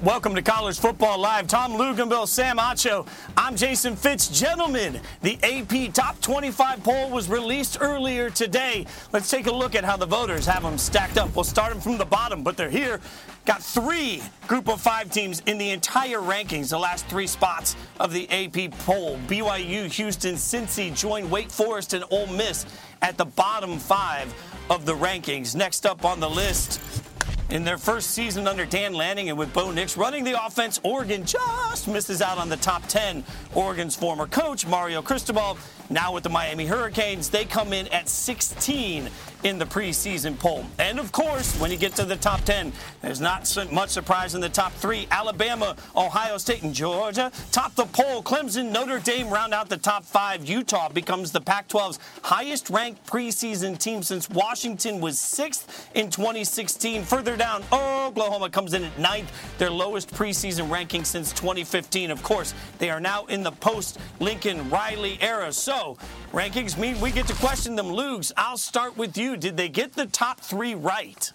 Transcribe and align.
Welcome 0.00 0.36
to 0.36 0.42
College 0.42 0.78
Football 0.78 1.18
Live. 1.18 1.48
Tom 1.48 1.72
Luginbill, 1.72 2.28
Sam 2.28 2.58
Acho. 2.58 3.04
I'm 3.36 3.56
Jason 3.56 3.96
Fitz. 3.96 4.28
Gentlemen, 4.28 5.00
the 5.22 5.36
AP 5.42 5.92
Top 5.92 6.20
25 6.20 6.84
poll 6.84 7.10
was 7.10 7.28
released 7.28 7.78
earlier 7.80 8.30
today. 8.30 8.86
Let's 9.12 9.28
take 9.28 9.48
a 9.48 9.52
look 9.52 9.74
at 9.74 9.82
how 9.82 9.96
the 9.96 10.06
voters 10.06 10.46
have 10.46 10.62
them 10.62 10.78
stacked 10.78 11.18
up. 11.18 11.34
We'll 11.34 11.42
start 11.42 11.72
them 11.72 11.80
from 11.80 11.98
the 11.98 12.04
bottom, 12.04 12.44
but 12.44 12.56
they're 12.56 12.70
here. 12.70 13.00
Got 13.44 13.60
three 13.60 14.22
group 14.46 14.68
of 14.68 14.80
five 14.80 15.10
teams 15.10 15.42
in 15.46 15.58
the 15.58 15.70
entire 15.70 16.20
rankings, 16.20 16.70
the 16.70 16.78
last 16.78 17.06
three 17.06 17.26
spots 17.26 17.74
of 17.98 18.12
the 18.12 18.30
AP 18.30 18.70
poll. 18.86 19.18
BYU, 19.26 19.92
Houston, 19.92 20.36
Cincy 20.36 20.96
join 20.96 21.28
Wake 21.28 21.50
Forest 21.50 21.94
and 21.94 22.04
Ole 22.12 22.28
Miss 22.28 22.66
at 23.02 23.18
the 23.18 23.24
bottom 23.24 23.80
five 23.80 24.32
of 24.70 24.86
the 24.86 24.94
rankings. 24.94 25.56
Next 25.56 25.86
up 25.86 26.04
on 26.04 26.20
the 26.20 26.30
list, 26.30 26.80
in 27.50 27.64
their 27.64 27.78
first 27.78 28.10
season 28.10 28.46
under 28.46 28.66
Dan 28.66 28.92
Lanning 28.92 29.30
and 29.30 29.38
with 29.38 29.52
Bo 29.52 29.70
Nix 29.70 29.96
running 29.96 30.24
the 30.24 30.44
offense, 30.44 30.78
Oregon 30.82 31.24
just 31.24 31.88
misses 31.88 32.20
out 32.20 32.38
on 32.38 32.48
the 32.48 32.56
top 32.58 32.86
10. 32.88 33.24
Oregon's 33.54 33.96
former 33.96 34.26
coach, 34.26 34.66
Mario 34.66 35.00
Cristobal, 35.00 35.56
now 35.90 36.12
with 36.12 36.22
the 36.22 36.28
Miami 36.28 36.66
Hurricanes, 36.66 37.30
they 37.30 37.44
come 37.44 37.72
in 37.72 37.88
at 37.88 38.08
16 38.08 39.08
in 39.44 39.58
the 39.58 39.64
preseason 39.64 40.38
poll. 40.38 40.64
And 40.78 40.98
of 40.98 41.12
course, 41.12 41.58
when 41.60 41.70
you 41.70 41.76
get 41.76 41.94
to 41.96 42.04
the 42.04 42.16
top 42.16 42.40
10, 42.42 42.72
there's 43.02 43.20
not 43.20 43.56
much 43.70 43.90
surprise 43.90 44.34
in 44.34 44.40
the 44.40 44.48
top 44.48 44.72
three. 44.74 45.06
Alabama, 45.10 45.76
Ohio 45.96 46.38
State, 46.38 46.62
and 46.62 46.74
Georgia 46.74 47.30
top 47.52 47.74
the 47.74 47.86
poll. 47.86 48.22
Clemson, 48.22 48.72
Notre 48.72 48.98
Dame 48.98 49.30
round 49.30 49.54
out 49.54 49.68
the 49.68 49.76
top 49.76 50.04
five. 50.04 50.48
Utah 50.48 50.88
becomes 50.88 51.30
the 51.30 51.40
Pac 51.40 51.68
12's 51.68 51.98
highest 52.22 52.68
ranked 52.70 53.06
preseason 53.06 53.78
team 53.78 54.02
since 54.02 54.28
Washington 54.28 55.00
was 55.00 55.18
sixth 55.18 55.88
in 55.94 56.10
2016. 56.10 57.04
Further 57.04 57.36
down, 57.36 57.62
Oklahoma 57.72 58.50
comes 58.50 58.74
in 58.74 58.84
at 58.84 58.98
ninth, 58.98 59.30
their 59.58 59.70
lowest 59.70 60.12
preseason 60.12 60.70
ranking 60.70 61.04
since 61.04 61.32
2015. 61.32 62.10
Of 62.10 62.22
course, 62.22 62.54
they 62.78 62.90
are 62.90 63.00
now 63.00 63.24
in 63.26 63.42
the 63.42 63.52
post 63.52 63.98
Lincoln 64.18 64.68
Riley 64.68 65.18
era. 65.20 65.52
So, 65.52 65.77
rankings 66.32 66.78
mean 66.78 67.00
we 67.00 67.10
get 67.10 67.26
to 67.26 67.34
question 67.34 67.76
them. 67.76 67.88
Lugs, 67.90 68.32
I'll 68.36 68.56
start 68.56 68.96
with 68.96 69.16
you. 69.16 69.36
Did 69.36 69.56
they 69.56 69.68
get 69.68 69.92
the 69.92 70.06
top 70.06 70.40
three 70.40 70.74
right? 70.74 71.32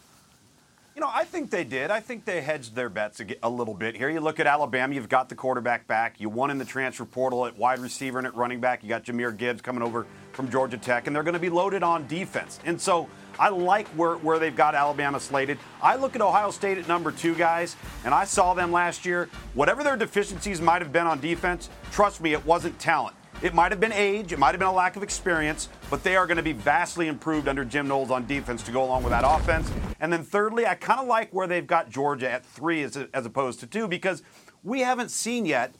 You 0.95 1.01
know, 1.01 1.09
I 1.11 1.23
think 1.23 1.49
they 1.49 1.63
did. 1.63 1.89
I 1.89 1.99
think 1.99 2.23
they 2.23 2.39
hedged 2.41 2.75
their 2.75 2.87
bets 2.87 3.19
a, 3.19 3.25
a, 3.41 3.49
little 3.49 3.73
bit 3.73 3.95
here. 3.95 4.11
You 4.11 4.19
look 4.19 4.39
at 4.39 4.45
Alabama, 4.45 4.93
you've 4.93 5.09
got 5.09 5.27
the 5.27 5.33
quarterback 5.33 5.87
back. 5.87 6.19
You 6.19 6.29
won 6.29 6.51
in 6.51 6.59
the 6.59 6.65
transfer 6.65 7.03
portal 7.03 7.47
at 7.47 7.57
wide 7.57 7.79
receiver 7.79 8.19
and 8.19 8.27
at 8.27 8.35
running 8.35 8.59
back. 8.59 8.83
You 8.83 8.89
got 8.89 9.03
Jahmyr 9.03 9.35
Gibbs 9.35 9.59
coming 9.59 9.81
over 9.81 10.05
from 10.33 10.51
Georgia 10.51 10.77
Tech, 10.77 11.07
and 11.07 11.15
they're 11.15 11.23
going 11.23 11.33
to 11.33 11.39
be 11.39 11.49
loaded 11.49 11.81
on 11.81 12.05
defense. 12.05 12.59
And 12.63 12.79
so 12.79 13.09
I 13.39 13.49
like 13.49 13.87
where, 13.89 14.17
where 14.17 14.37
they've 14.37 14.55
got 14.55 14.75
Alabama 14.75 15.19
slated. 15.19 15.57
I 15.81 15.95
look 15.95 16.13
at 16.15 16.21
Ohio 16.21 16.51
State 16.51 16.77
at 16.77 16.87
number 16.87 17.11
two, 17.11 17.33
guys, 17.33 17.75
and 18.05 18.13
I 18.13 18.25
saw 18.25 18.53
them 18.53 18.71
last 18.71 19.03
year. 19.03 19.29
Whatever 19.55 19.83
their 19.83 19.97
deficiencies 19.97 20.61
might 20.61 20.83
have 20.83 20.93
been 20.93 21.07
on 21.07 21.19
defense, 21.19 21.71
trust 21.91 22.21
me, 22.21 22.33
it 22.33 22.45
wasn't 22.45 22.77
talent. 22.77 23.15
It 23.41 23.53
might 23.53 23.71
have 23.71 23.79
been 23.79 23.91
age, 23.91 24.31
it 24.31 24.39
might 24.39 24.51
have 24.51 24.59
been 24.59 24.69
a 24.69 24.73
lack 24.73 24.95
of 24.95 25.03
experience, 25.03 25.67
but 25.89 26.03
they 26.03 26.15
are 26.15 26.25
going 26.25 26.37
to 26.37 26.43
be 26.43 26.53
vastly 26.53 27.07
improved 27.07 27.47
under 27.47 27.65
Jim 27.65 27.87
Knowles 27.87 28.11
on 28.11 28.25
defense 28.25 28.63
to 28.63 28.71
go 28.71 28.83
along 28.83 29.03
with 29.03 29.11
that 29.11 29.25
offense. 29.25 29.71
And 29.99 30.13
then 30.13 30.23
thirdly, 30.23 30.65
I 30.65 30.75
kind 30.75 31.01
of 31.01 31.07
like 31.07 31.33
where 31.33 31.47
they've 31.47 31.67
got 31.67 31.89
Georgia 31.89 32.29
at 32.29 32.45
three 32.45 32.83
as, 32.83 32.97
as 33.13 33.25
opposed 33.25 33.59
to 33.61 33.67
two 33.67 33.87
because 33.87 34.23
we 34.63 34.79
haven't 34.79 35.11
seen 35.11 35.45
yet 35.45 35.75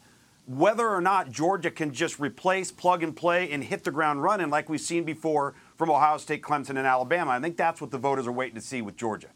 whether 0.46 0.90
or 0.90 1.00
not 1.00 1.31
Georgia 1.31 1.72
can 1.72 1.94
just 1.94 2.19
replace, 2.19 2.72
plug 2.72 3.02
and 3.02 3.16
play, 3.16 3.50
and 3.50 3.63
hit 3.63 3.84
the 3.84 3.92
ground 3.92 4.22
running 4.22 4.50
like 4.50 4.68
we've 4.68 4.81
seen 4.81 5.06
before 5.06 5.56
from 5.78 5.90
Ohio 5.90 6.18
State, 6.18 6.42
Clemson, 6.42 6.72
and 6.72 6.80
Alabama. 6.80 7.31
I 7.31 7.40
think 7.40 7.56
that's 7.56 7.80
what 7.80 7.92
the 7.92 7.97
voters 7.97 8.28
are 8.28 8.31
waiting 8.31 8.56
to 8.56 8.62
see 8.62 8.81
with 8.81 8.97
Georgia. 8.97 9.30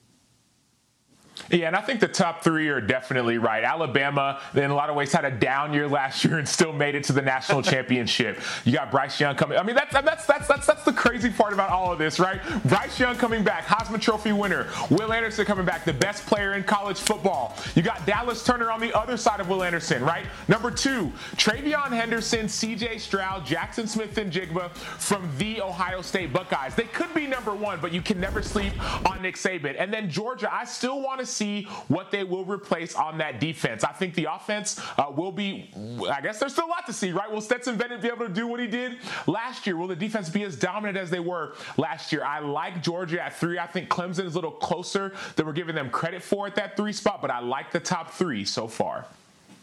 Yeah, 1.50 1.68
and 1.68 1.76
I 1.76 1.82
think 1.82 2.00
the 2.00 2.08
top 2.08 2.44
three 2.44 2.68
are 2.70 2.82
definitely 2.82 3.38
right. 3.38 3.64
Alabama, 3.64 4.42
in 4.54 4.70
a 4.70 4.76
lot 4.76 4.90
of 4.90 4.96
ways, 4.96 5.12
had 5.12 5.26
a 5.26 5.32
down 5.32 5.74
year 5.74 5.88
last 5.88 6.24
year 6.24 6.38
and 6.38 6.48
still 6.48 6.74
made 6.74 6.96
it 6.96 7.04
to 7.06 7.14
the 7.14 7.22
national 7.22 7.62
championship. 7.64 8.40
You 8.66 8.74
got 8.74 8.92
Bryce 8.92 9.20
Young 9.20 9.36
coming. 9.36 9.58
I 9.58 9.64
mean, 9.64 9.76
that's 9.76 9.94
that's 9.94 10.26
that's 10.26 10.48
that's 10.48 10.68
that's 10.68 10.84
the 10.84 10.94
crazy 10.94 11.30
part 11.30 11.54
about 11.54 11.70
all 11.70 11.92
of 11.92 12.00
this, 12.00 12.20
right? 12.20 12.42
Bryce 12.66 13.00
Young 13.00 13.16
coming 13.16 13.44
back, 13.44 13.66
Heisman 13.66 14.02
Trophy 14.02 14.32
winner. 14.32 14.68
Will 14.90 15.14
Anderson 15.14 15.46
coming 15.46 15.66
back, 15.66 15.86
the 15.86 15.94
best 15.94 16.26
player 16.26 16.54
in 16.54 16.64
college 16.64 17.00
football. 17.00 17.56
You 17.76 17.82
got 17.82 18.06
Dallas 18.06 18.44
Turner 18.44 18.72
on 18.72 18.80
the 18.80 18.98
other 18.98 19.18
side 19.18 19.40
of 19.40 19.50
Will 19.50 19.64
Anderson, 19.64 20.04
right? 20.04 20.26
Number 20.48 20.72
two, 20.72 21.12
TreVeyon 21.36 21.90
Henderson, 21.90 22.50
C.J. 22.50 22.98
Stroud, 23.00 23.46
Jackson 23.46 23.88
Smith-Njigba 23.88 24.72
from 24.76 25.30
the 25.38 25.62
Ohio 25.62 26.02
State 26.02 26.34
Buckeyes. 26.34 26.76
They 26.76 26.84
could 26.84 27.14
be 27.14 27.28
number 27.28 27.54
one, 27.54 27.80
but 27.80 27.92
you 27.92 28.02
can 28.02 28.20
never 28.20 28.42
sleep 28.42 28.74
on 29.10 29.22
Nick 29.22 29.36
Saban. 29.36 29.76
And 29.78 29.94
then 29.94 30.10
Georgia, 30.10 30.54
I 30.54 30.66
still 30.66 31.02
want 31.02 31.20
to 31.20 31.26
see 31.38 31.64
what 31.88 32.12
they 32.12 32.24
will 32.24 32.46
replace 32.46 32.96
on 32.96 33.18
that 33.20 33.40
defense. 33.40 33.84
I 33.84 33.92
think 33.92 34.16
the 34.16 34.26
offense 34.34 34.82
uh, 34.98 35.12
will 35.16 35.32
be, 35.32 35.72
I 36.10 36.22
guess 36.22 36.40
there's 36.40 36.54
still 36.54 36.66
a 36.66 36.68
lot 36.68 36.86
to 36.88 36.94
see, 36.94 37.12
right? 37.12 37.32
Will 37.32 37.42
Stetson 37.42 37.78
Bennett 37.78 38.02
be 38.02 38.08
able 38.08 38.28
to 38.28 38.34
do 38.34 38.48
what 38.48 38.60
he 38.60 38.68
did 38.68 38.98
last 39.28 39.68
year? 39.68 39.78
Will 39.78 39.88
the 39.88 39.96
defense 39.96 40.30
be 40.30 40.44
as 40.44 40.56
dominant 40.56 40.98
as 40.98 41.10
they 41.10 41.20
were 41.20 41.54
last 41.78 42.12
year? 42.12 42.24
I 42.24 42.40
like 42.40 42.82
Georgia 42.82 43.24
at 43.24 43.36
three. 43.36 43.60
I 43.60 43.68
think 43.68 43.90
Clemson 43.90 44.26
is 44.26 44.34
a 44.34 44.38
little 44.38 44.52
closer 44.52 45.14
than 45.36 45.46
we're 45.46 45.54
giving 45.54 45.76
them 45.76 45.90
credit 45.90 46.24
for 46.24 46.48
at 46.48 46.56
that 46.56 46.76
three 46.76 46.94
spot, 46.94 47.22
but 47.22 47.32
I 47.32 47.40
like 47.40 47.72
the 47.72 47.80
top 47.80 48.12
three 48.12 48.44
so 48.46 48.68
far. 48.68 49.06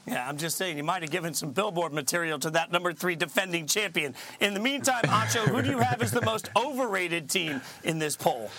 Yeah, 0.07 0.29
I'm 0.29 0.37
just 0.37 0.59
saying 0.59 0.77
you 0.77 0.85
might 0.85 1.03
have 1.03 1.11
given 1.11 1.33
some 1.33 1.53
billboard 1.53 1.93
material 1.93 2.39
to 2.41 2.51
that 2.51 2.71
number 2.71 2.93
three 2.93 3.17
defending 3.17 3.67
champion. 3.67 4.15
In 4.39 4.53
the 4.53 4.61
meantime, 4.61 5.03
Acho, 5.05 5.47
who 5.49 5.63
do 5.63 5.71
you 5.71 5.79
have 5.79 6.03
as 6.03 6.11
the 6.11 6.21
most 6.21 6.51
overrated 6.57 7.31
team 7.31 7.63
in 7.85 7.99
this 7.99 8.15
poll? 8.15 8.51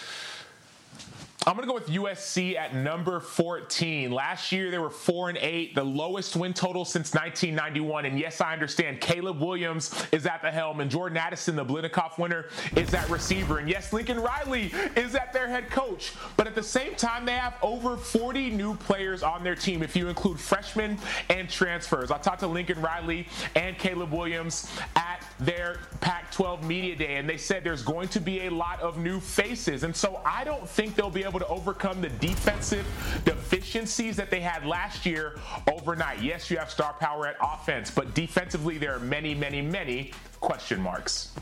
I'm 1.47 1.55
going 1.55 1.67
to 1.67 1.71
go 1.71 1.75
with 1.75 1.89
USC 1.89 2.55
at 2.55 2.73
number 2.73 3.19
14. 3.19 4.09
Last 4.09 4.51
year 4.51 4.71
they 4.71 4.79
were 4.79 4.89
4 4.89 5.29
and 5.29 5.37
8, 5.37 5.75
the 5.75 5.83
lowest 5.83 6.35
win 6.35 6.55
total 6.55 6.83
since 6.85 7.13
1991. 7.13 8.05
And 8.05 8.17
yes, 8.17 8.41
I 8.41 8.51
understand 8.51 8.99
Caleb 8.99 9.39
Williams 9.39 9.93
is 10.11 10.25
at 10.25 10.41
the 10.41 10.49
helm 10.49 10.79
and 10.79 10.89
Jordan 10.89 11.19
Addison, 11.19 11.55
the 11.55 11.63
Biletnikoff 11.63 12.17
winner, 12.17 12.45
is 12.75 12.91
at 12.95 13.07
receiver. 13.11 13.59
And 13.59 13.69
yes, 13.69 13.93
Lincoln 13.93 14.19
Riley 14.19 14.73
is 14.95 15.13
at 15.13 15.33
their 15.33 15.47
head 15.47 15.69
coach. 15.69 16.13
But 16.35 16.47
at 16.47 16.55
the 16.55 16.63
same 16.63 16.95
time, 16.95 17.25
they 17.25 17.33
have 17.33 17.53
over 17.61 17.95
40 17.95 18.49
new 18.49 18.73
players 18.77 19.21
on 19.21 19.43
their 19.43 19.55
team 19.55 19.83
if 19.83 19.95
you 19.95 20.07
include 20.07 20.39
freshmen 20.39 20.97
and 21.29 21.47
transfers. 21.47 22.09
I 22.09 22.17
talked 22.17 22.39
to 22.39 22.47
Lincoln 22.47 22.81
Riley 22.81 23.27
and 23.55 23.77
Caleb 23.77 24.11
Williams 24.11 24.67
at 24.95 25.23
their 25.39 25.77
Pac 26.01 26.31
12 26.31 26.65
media 26.65 26.95
day, 26.95 27.17
and 27.17 27.29
they 27.29 27.37
said 27.37 27.63
there's 27.63 27.83
going 27.83 28.07
to 28.07 28.19
be 28.19 28.47
a 28.47 28.49
lot 28.49 28.79
of 28.79 28.97
new 28.97 29.19
faces. 29.19 29.83
And 29.83 29.95
so 29.95 30.21
I 30.25 30.43
don't 30.43 30.67
think 30.67 30.95
they'll 30.95 31.11
be 31.11 31.23
able 31.23 31.34
to 31.39 31.47
overcome 31.47 32.01
the 32.01 32.09
defensive 32.09 32.85
deficiencies 33.25 34.15
that 34.15 34.29
they 34.29 34.39
had 34.39 34.65
last 34.65 35.05
year 35.05 35.39
overnight. 35.71 36.21
Yes, 36.21 36.49
you 36.49 36.57
have 36.57 36.69
star 36.69 36.93
power 36.93 37.27
at 37.27 37.35
offense, 37.41 37.91
but 37.91 38.13
defensively, 38.13 38.77
there 38.77 38.95
are 38.95 38.99
many, 38.99 39.33
many, 39.35 39.61
many 39.61 40.11
question 40.39 40.81
marks. 40.81 41.33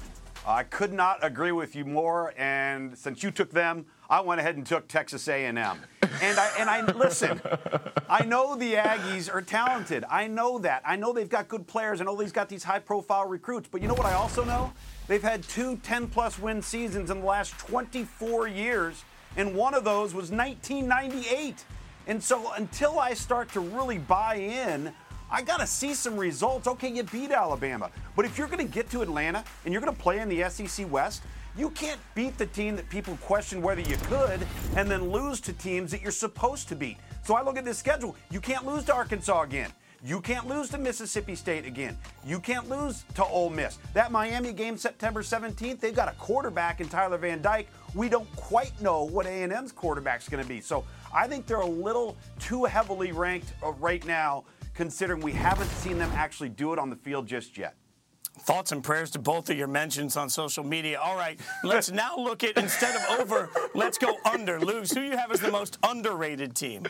I 0.46 0.64
could 0.64 0.92
not 0.92 1.20
agree 1.22 1.54
with 1.54 1.76
you 1.76 1.86
more. 1.86 2.34
And 2.38 2.98
since 2.98 3.24
you 3.24 3.32
took 3.32 3.52
them, 3.52 3.86
I 4.10 4.20
went 4.20 4.42
ahead 4.42 4.58
and 4.58 4.66
took 4.66 4.88
Texas 4.88 5.28
A&M. 5.28 5.58
And 5.58 6.40
I 6.40 6.52
and 6.60 6.70
I 6.70 6.82
listen. 6.92 7.42
I 8.10 8.26
know 8.26 8.56
the 8.56 8.74
Aggies 8.74 9.34
are 9.34 9.42
talented. 9.42 10.04
I 10.10 10.28
know 10.28 10.60
that. 10.60 10.84
I 10.86 10.98
know 10.98 11.14
they've 11.14 11.30
got 11.30 11.48
good 11.48 11.66
players. 11.66 12.02
I 12.02 12.04
know 12.04 12.16
they've 12.16 12.34
got 12.34 12.50
these 12.50 12.64
high-profile 12.64 13.28
recruits. 13.28 13.70
But 13.72 13.82
you 13.82 13.88
know 13.88 13.94
what 13.94 14.06
I 14.06 14.14
also 14.14 14.44
know? 14.44 14.74
They've 15.08 15.24
had 15.24 15.44
two 15.44 15.78
10-plus 15.78 16.40
win 16.40 16.62
seasons 16.62 17.10
in 17.10 17.22
the 17.22 17.26
last 17.26 17.58
24 17.60 18.48
years, 18.50 19.04
and 19.38 19.56
one 19.56 19.74
of 19.74 19.84
those 19.84 20.14
was 20.14 20.32
1998. 20.32 21.66
And 22.08 22.22
so 22.22 22.52
until 22.54 23.00
I 23.00 23.14
start 23.14 23.52
to 23.54 23.60
really 23.60 23.98
buy 23.98 24.36
in 24.36 24.94
I 25.32 25.42
got 25.42 25.62
to 25.62 25.66
see 25.66 25.96
some 25.96 26.16
results. 26.16 26.68
Okay, 26.68 26.90
you 26.90 27.02
beat 27.02 27.32
Alabama. 27.32 27.90
But 28.16 28.26
if 28.26 28.38
you're 28.38 28.48
going 28.48 28.68
to 28.68 28.72
get 28.72 28.92
to 28.92 29.02
Atlanta 29.02 29.44
and 29.66 29.74
you're 29.74 29.82
going 29.82 29.96
to 29.96 30.00
play 30.00 30.20
in 30.20 30.30
the 30.30 30.48
SEC 30.48 30.90
West, 30.92 31.24
You 31.56 31.70
can't 31.70 32.00
beat 32.16 32.38
the 32.38 32.48
team 32.48 32.76
that 32.78 32.90
people 32.90 33.16
question 33.18 33.62
whether 33.62 33.82
you 33.82 33.98
could 34.04 34.46
and 34.76 34.90
then 34.90 35.12
lose 35.12 35.40
to 35.42 35.54
teams 35.54 35.92
that 35.92 36.02
you're 36.02 36.12
supposed 36.12 36.68
to 36.70 36.76
beat. 36.76 36.98
So 37.24 37.36
I 37.36 37.44
look 37.44 37.58
at 37.58 37.66
this 37.66 37.78
schedule. 37.78 38.16
You 38.32 38.40
can't 38.40 38.66
lose 38.66 38.86
to 38.86 38.94
Arkansas 38.94 39.44
again. 39.44 39.72
You 40.06 40.20
can't 40.20 40.50
lose 40.50 40.70
to 40.72 40.78
Mississippi 40.78 41.34
State 41.34 41.66
again. 41.66 41.98
You 42.26 42.42
can't 42.42 42.68
lose 42.68 43.06
to 43.16 43.24
Ole 43.24 43.50
Miss. 43.50 43.80
That 43.94 44.12
Miami 44.12 44.52
game 44.52 44.76
September 44.76 45.22
17th, 45.22 45.80
they've 45.80 45.96
got 45.96 46.10
a 46.10 46.16
quarterback 46.18 46.82
in 46.82 46.90
Tyler 46.90 47.18
Van 47.18 47.42
Dyke. 47.42 47.70
We 47.96 48.10
don't 48.10 48.30
quite 48.36 48.80
know 48.82 49.06
what 49.06 49.26
A&M's 49.26 49.72
quarterback's 49.72 50.28
going 50.28 50.44
to 50.44 50.50
be. 50.50 50.60
So 50.60 50.84
I 51.16 51.26
think 51.28 51.46
they're 51.46 51.58
a 51.58 51.66
little 51.66 52.18
too 52.38 52.66
heavily 52.66 53.14
ranked 53.14 53.54
uh, 53.64 53.72
right 53.74 54.06
now 54.06 54.44
considering 54.74 55.22
we 55.22 55.32
haven't 55.32 55.70
seen 55.70 55.98
them 55.98 56.12
actually 56.16 56.50
do 56.50 56.74
it 56.74 56.80
on 56.80 56.90
the 56.90 56.98
field 56.98 57.26
just 57.26 57.58
yet. 57.58 57.76
Thoughts 58.40 58.72
and 58.72 58.84
prayers 58.84 59.12
to 59.12 59.20
both 59.20 59.50
of 59.52 59.58
your 59.58 59.68
mentions 59.68 60.18
on 60.18 60.28
social 60.28 60.64
media. 60.64 61.00
All 61.00 61.16
right, 61.16 61.40
let's 61.64 61.92
now 61.92 62.18
look 62.18 62.44
at 62.44 62.58
instead 62.58 62.96
of 62.96 63.20
over, 63.20 63.50
let's 63.76 63.98
go 63.98 64.18
under. 64.26 64.60
Luke, 64.60 64.88
who 64.90 65.02
you 65.02 65.16
have 65.16 65.32
as 65.32 65.40
the 65.40 65.52
most 65.52 65.78
underrated 65.84 66.56
team? 66.56 66.88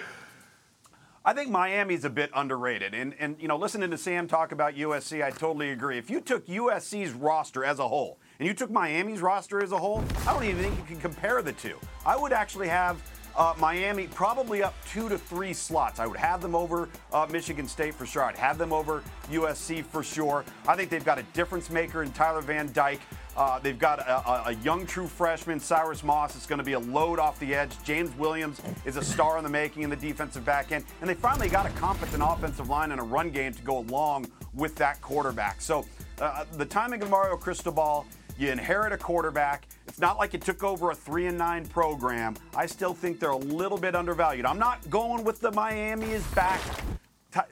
I 1.26 1.32
think 1.32 1.50
Miami's 1.50 2.04
a 2.04 2.10
bit 2.10 2.30
underrated. 2.36 2.94
And, 2.94 3.16
and, 3.18 3.38
you 3.40 3.48
know, 3.48 3.56
listening 3.56 3.90
to 3.92 3.98
Sam 3.98 4.28
talk 4.28 4.52
about 4.52 4.76
USC, 4.76 5.24
I 5.24 5.32
totally 5.32 5.70
agree. 5.70 5.98
If 5.98 6.10
you 6.10 6.20
took 6.20 6.46
USC's 6.48 7.14
roster 7.14 7.64
as 7.64 7.80
a 7.80 7.88
whole 7.88 8.20
and 8.40 8.48
you 8.48 8.54
took 8.54 8.70
Miami's 8.70 9.22
roster 9.22 9.64
as 9.64 9.72
a 9.72 9.78
whole, 9.78 10.04
I 10.28 10.34
don't 10.34 10.44
even 10.44 10.62
think 10.62 10.78
you 10.78 10.84
can 10.84 11.00
compare 11.00 11.42
the 11.42 11.54
two. 11.54 11.78
I 12.06 12.18
would 12.18 12.34
actually 12.34 12.68
have 12.68 13.02
uh, 13.38 13.54
Miami 13.58 14.08
probably 14.08 14.64
up 14.64 14.76
two 14.86 15.08
to 15.08 15.18
three 15.18 15.54
slots. 15.54 16.02
I 16.02 16.08
would 16.08 16.18
have 16.18 16.42
them 16.42 16.56
over 16.56 16.90
uh, 17.14 17.26
Michigan 17.32 17.70
State 17.70 17.94
for 17.94 18.06
sure. 18.06 18.24
I'd 18.24 18.36
have 18.36 18.58
them 18.58 18.74
over 18.74 19.02
USC 19.32 19.86
for 19.86 20.04
sure. 20.04 20.44
I 20.68 20.76
think 20.76 20.90
they've 20.90 21.06
got 21.06 21.20
a 21.20 21.24
difference 21.32 21.70
maker 21.70 22.04
in 22.04 22.12
Tyler 22.12 22.42
Van 22.42 22.70
Dyke. 22.74 23.00
Uh, 23.36 23.60
they've 23.60 23.80
got 23.80 24.00
a, 24.00 24.50
a, 24.50 24.54
young 24.64 24.86
true 24.86 25.08
freshman, 25.08 25.60
Cyrus 25.60 26.04
Moss. 26.04 26.36
It's 26.36 26.46
going 26.46 26.60
to 26.60 26.64
be 26.64 26.74
a 26.74 26.80
load 26.80 27.18
off 27.18 27.40
the 27.40 27.56
edge. 27.56 27.72
James 27.84 28.16
Williams 28.18 28.62
is 28.86 28.96
a 28.96 29.04
star 29.04 29.38
in 29.40 29.44
the 29.44 29.50
making 29.50 29.82
in 29.82 29.90
the 29.90 29.96
defensive 29.96 30.46
back 30.46 30.72
end. 30.72 30.86
And 31.02 31.10
they 31.10 31.16
finally 31.16 31.50
got 31.50 31.66
a 31.66 31.70
competent 31.72 32.22
offensive 32.24 32.70
line 32.70 32.92
and 32.92 33.02
a 33.02 33.04
run 33.04 33.32
game 33.32 33.54
to 33.54 33.62
go 33.64 33.80
along 33.80 34.32
with 34.54 34.76
that 34.76 35.02
quarterback. 35.02 35.62
So 35.62 35.86
uh, 36.22 36.46
the 36.58 36.66
timing 36.66 37.02
of 37.02 37.10
Mario 37.10 37.36
Cristobal, 37.36 38.06
you 38.38 38.50
inherit 38.50 38.94
a 38.94 38.98
quarterback. 38.98 39.68
It's 39.88 40.00
not 40.00 40.18
like 40.18 40.36
it 40.36 40.42
took 40.42 40.64
over 40.64 40.92
a 40.92 40.96
three 40.96 41.26
and 41.26 41.38
nine 41.38 41.66
program. 41.66 42.36
I 42.56 42.68
still 42.68 42.94
think 42.94 43.20
they're 43.20 43.32
a 43.32 43.36
little 43.36 43.80
bit 43.80 43.96
undervalued. 43.96 44.46
I'm 44.46 44.60
not 44.60 44.88
going 44.92 45.24
with 45.24 45.40
the 45.40 45.52
Miami 45.52 46.12
is 46.12 46.24
back, 46.28 46.62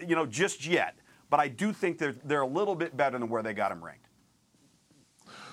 you 0.05 0.15
know, 0.15 0.27
just 0.27 0.65
yet. 0.65 0.95
But 1.31 1.39
I 1.39 1.47
do 1.47 1.71
think 1.73 1.97
they're 1.97 2.15
they're 2.25 2.41
a 2.41 2.47
little 2.47 2.75
bit 2.75 2.95
better 2.95 3.17
than 3.17 3.29
where 3.29 3.41
they 3.41 3.53
got 3.53 3.69
them 3.69 3.83
ranked. 3.83 4.05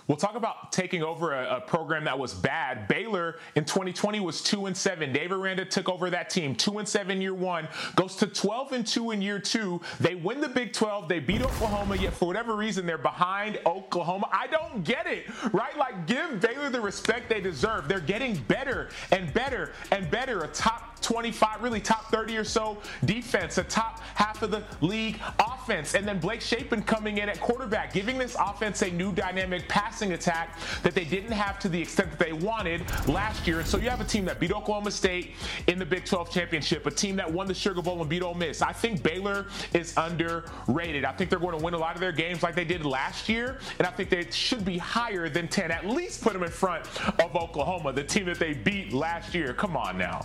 We'll 0.09 0.17
talk 0.17 0.37
about 0.37 0.73
taking 0.73 1.03
over 1.03 1.35
a, 1.35 1.57
a, 1.57 1.61
program 1.61 2.05
that 2.05 2.19
was 2.19 2.33
bad. 2.33 2.89
Baylor 2.89 3.37
in 3.57 3.67
2020 3.67 4.21
was 4.21 4.43
two 4.43 4.65
and 4.65 4.75
seven. 4.75 5.13
Dave 5.13 5.33
Aranda 5.33 5.67
took 5.67 5.91
over 5.91 6.09
that 6.09 6.31
team, 6.31 6.55
two 6.55 6.79
and 6.79 6.89
seven 6.89 7.21
year 7.21 7.35
one, 7.35 7.69
goes 7.95 8.17
to 8.17 8.27
12 8.27 8.73
and 8.73 8.87
two 8.87 9.11
in 9.11 9.21
year 9.21 9.39
two. 9.39 9.83
They 10.01 10.15
win 10.15 10.41
the 10.41 10.49
Big 10.49 10.73
12. 10.73 11.11
They 11.11 11.19
beat 11.19 11.43
Oklahoma. 11.43 11.97
Yet 11.97 12.15
for 12.15 12.25
whatever 12.25 12.57
reason, 12.57 12.87
they're 12.87 12.97
behind 12.97 13.61
Oklahoma. 13.67 14.31
I 14.33 14.47
don't 14.47 14.83
get 14.83 15.07
it, 15.07 15.27
right? 15.53 15.77
Like 15.77 16.07
give 16.07 16.41
Baylor 16.41 16.71
the 16.71 16.81
respect 16.81 17.29
they 17.29 17.43
deserve. 17.43 17.87
They're 17.87 18.01
getting 18.01 18.37
better 18.49 18.89
and 19.13 19.33
better 19.35 19.73
and 19.93 20.11
better. 20.11 20.41
A 20.41 20.49
top 20.49 20.89
25, 21.03 21.63
really 21.63 21.81
top 21.81 22.11
30 22.11 22.37
or 22.37 22.45
so 22.45 22.79
defense, 23.05 23.59
a 23.59 23.65
top 23.65 24.01
half 24.15 24.43
of 24.43 24.51
the 24.51 24.63
league 24.81 25.21
offense, 25.39 25.95
and 25.95 26.07
then 26.07 26.19
Blake 26.19 26.41
Shapen 26.41 26.83
coming 26.83 27.19
in 27.19 27.29
at 27.29 27.41
quarterback, 27.41 27.93
giving 27.93 28.19
this 28.19 28.37
offense 28.39 28.83
a 28.83 28.91
new 28.91 29.13
dynamic 29.13 29.69
pass 29.69 29.98
passing 29.99 30.13
attack 30.13 30.57
that 30.85 30.95
they 30.95 31.05
didn't 31.05 31.33
have 31.33 31.59
to 31.59 31.69
the 31.69 31.81
extent 31.81 32.09
that 32.11 32.21
they 32.21 32.33
wanted 32.33 32.81
last 33.09 33.49
year. 33.49 33.59
And 33.59 33.67
so 33.67 33.79
you 33.79 33.91
have 33.91 34.01
a 34.01 34.05
team 34.05 34.25
that 34.27 34.39
beat 34.39 34.53
Oklahoma 34.53 34.93
State 34.93 35.35
in 35.67 35.77
the 35.77 35.85
Big 35.85 36.05
12 36.05 36.31
championship, 36.31 36.87
a 36.87 36.91
team 36.91 37.17
that 37.17 37.31
won 37.31 37.49
the 37.49 37.55
Sugar 37.55 37.83
Bowl 37.83 38.01
and 38.01 38.09
beat 38.09 38.23
Ole 38.23 38.35
Miss. 38.35 38.63
I 38.63 38.73
think 38.73 39.03
Baylor 39.03 39.47
is 39.75 39.95
underrated. 39.97 41.05
I 41.05 41.11
think 41.11 41.31
they're 41.31 41.41
going 41.41 41.59
to 41.59 41.65
win 41.65 41.75
a 41.75 41.79
lot 41.79 41.97
of 41.97 42.01
their 42.01 42.13
games 42.13 42.45
like 42.45 42.55
they 42.55 42.65
did 42.65 42.85
last 42.85 43.29
year, 43.29 43.59
and 43.79 43.89
I 43.89 43.91
think 43.91 44.09
they 44.09 44.31
should 44.31 44.65
be 44.65 44.79
higher 44.79 45.29
than 45.29 45.49
10. 45.49 45.73
At 45.73 45.85
least 45.85 46.23
put 46.23 46.33
them 46.33 46.45
in 46.45 46.51
front 46.51 46.87
of 47.19 47.35
Oklahoma, 47.35 47.93
the 47.93 48.05
team 48.05 48.27
that 48.27 48.39
they 48.39 48.55
beat 48.55 48.93
last 48.93 49.35
year. 49.35 49.53
Come 49.53 49.77
on 49.77 49.99
now. 49.99 50.25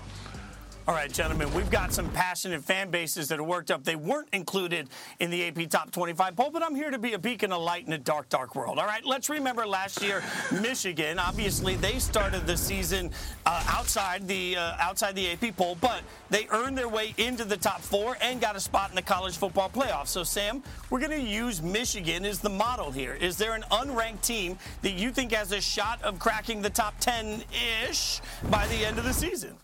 All 0.86 0.94
right, 0.94 1.10
gentlemen, 1.10 1.54
we've 1.54 1.72
got 1.72 1.94
some 1.94 2.10
passionate 2.10 2.62
fan 2.62 2.90
bases 2.90 3.30
that 3.30 3.40
are 3.40 3.44
worked 3.44 3.72
up. 3.72 3.86
They 3.86 3.96
weren't 3.96 4.28
included 4.34 4.90
in 5.22 5.30
the 5.30 5.48
AP 5.48 5.70
Top 5.70 5.92
25 5.92 6.36
poll, 6.36 6.50
but 6.52 6.62
I'm 6.62 6.76
here 6.76 6.92
to 6.92 7.00
be 7.00 7.14
a 7.14 7.18
beacon 7.18 7.54
of 7.54 7.62
light 7.62 7.88
in 7.88 7.94
a 7.94 7.98
dark, 7.98 8.28
dark 8.28 8.54
world. 8.54 8.78
All 8.78 8.86
right, 8.86 9.06
let's 9.06 9.30
remember 9.30 9.66
last 9.66 10.04
year, 10.04 10.22
Michigan. 10.52 11.20
Obviously, 11.20 11.76
they 11.76 12.00
started 12.00 12.46
the 12.46 12.58
season 12.58 13.12
uh, 13.46 13.64
outside 13.70 14.28
the 14.28 14.58
uh, 14.58 14.76
outside 14.78 15.16
the 15.16 15.32
AP 15.32 15.56
poll, 15.56 15.78
but 15.80 16.02
they 16.30 16.48
earned 16.52 16.78
their 16.78 16.90
way 16.90 17.14
into 17.18 17.46
the 17.46 17.56
top 17.56 17.80
four 17.80 18.18
and 18.20 18.42
got 18.42 18.58
a 18.58 18.60
spot 18.60 18.90
in 18.90 18.96
the 18.98 19.02
college 19.02 19.38
football 19.38 19.70
playoff. 19.70 20.08
So, 20.08 20.26
Sam, 20.26 20.62
we're 20.90 21.00
going 21.00 21.12
to 21.12 21.18
use 21.18 21.62
Michigan 21.62 22.26
as 22.26 22.40
the 22.40 22.50
model 22.50 22.92
here. 22.92 23.14
Is 23.14 23.38
there 23.38 23.54
an 23.54 23.64
unranked 23.72 24.20
team 24.20 24.58
that 24.82 24.96
you 24.96 25.12
think 25.12 25.32
has 25.32 25.54
a 25.54 25.62
shot 25.62 26.04
of 26.04 26.20
cracking 26.20 26.62
the 26.62 26.70
top 26.70 27.00
10 27.00 27.42
ish 27.88 28.20
by 28.50 28.68
the 28.68 28.86
end 28.86 28.98
of 28.98 29.06
the 29.06 29.14
season? 29.14 29.56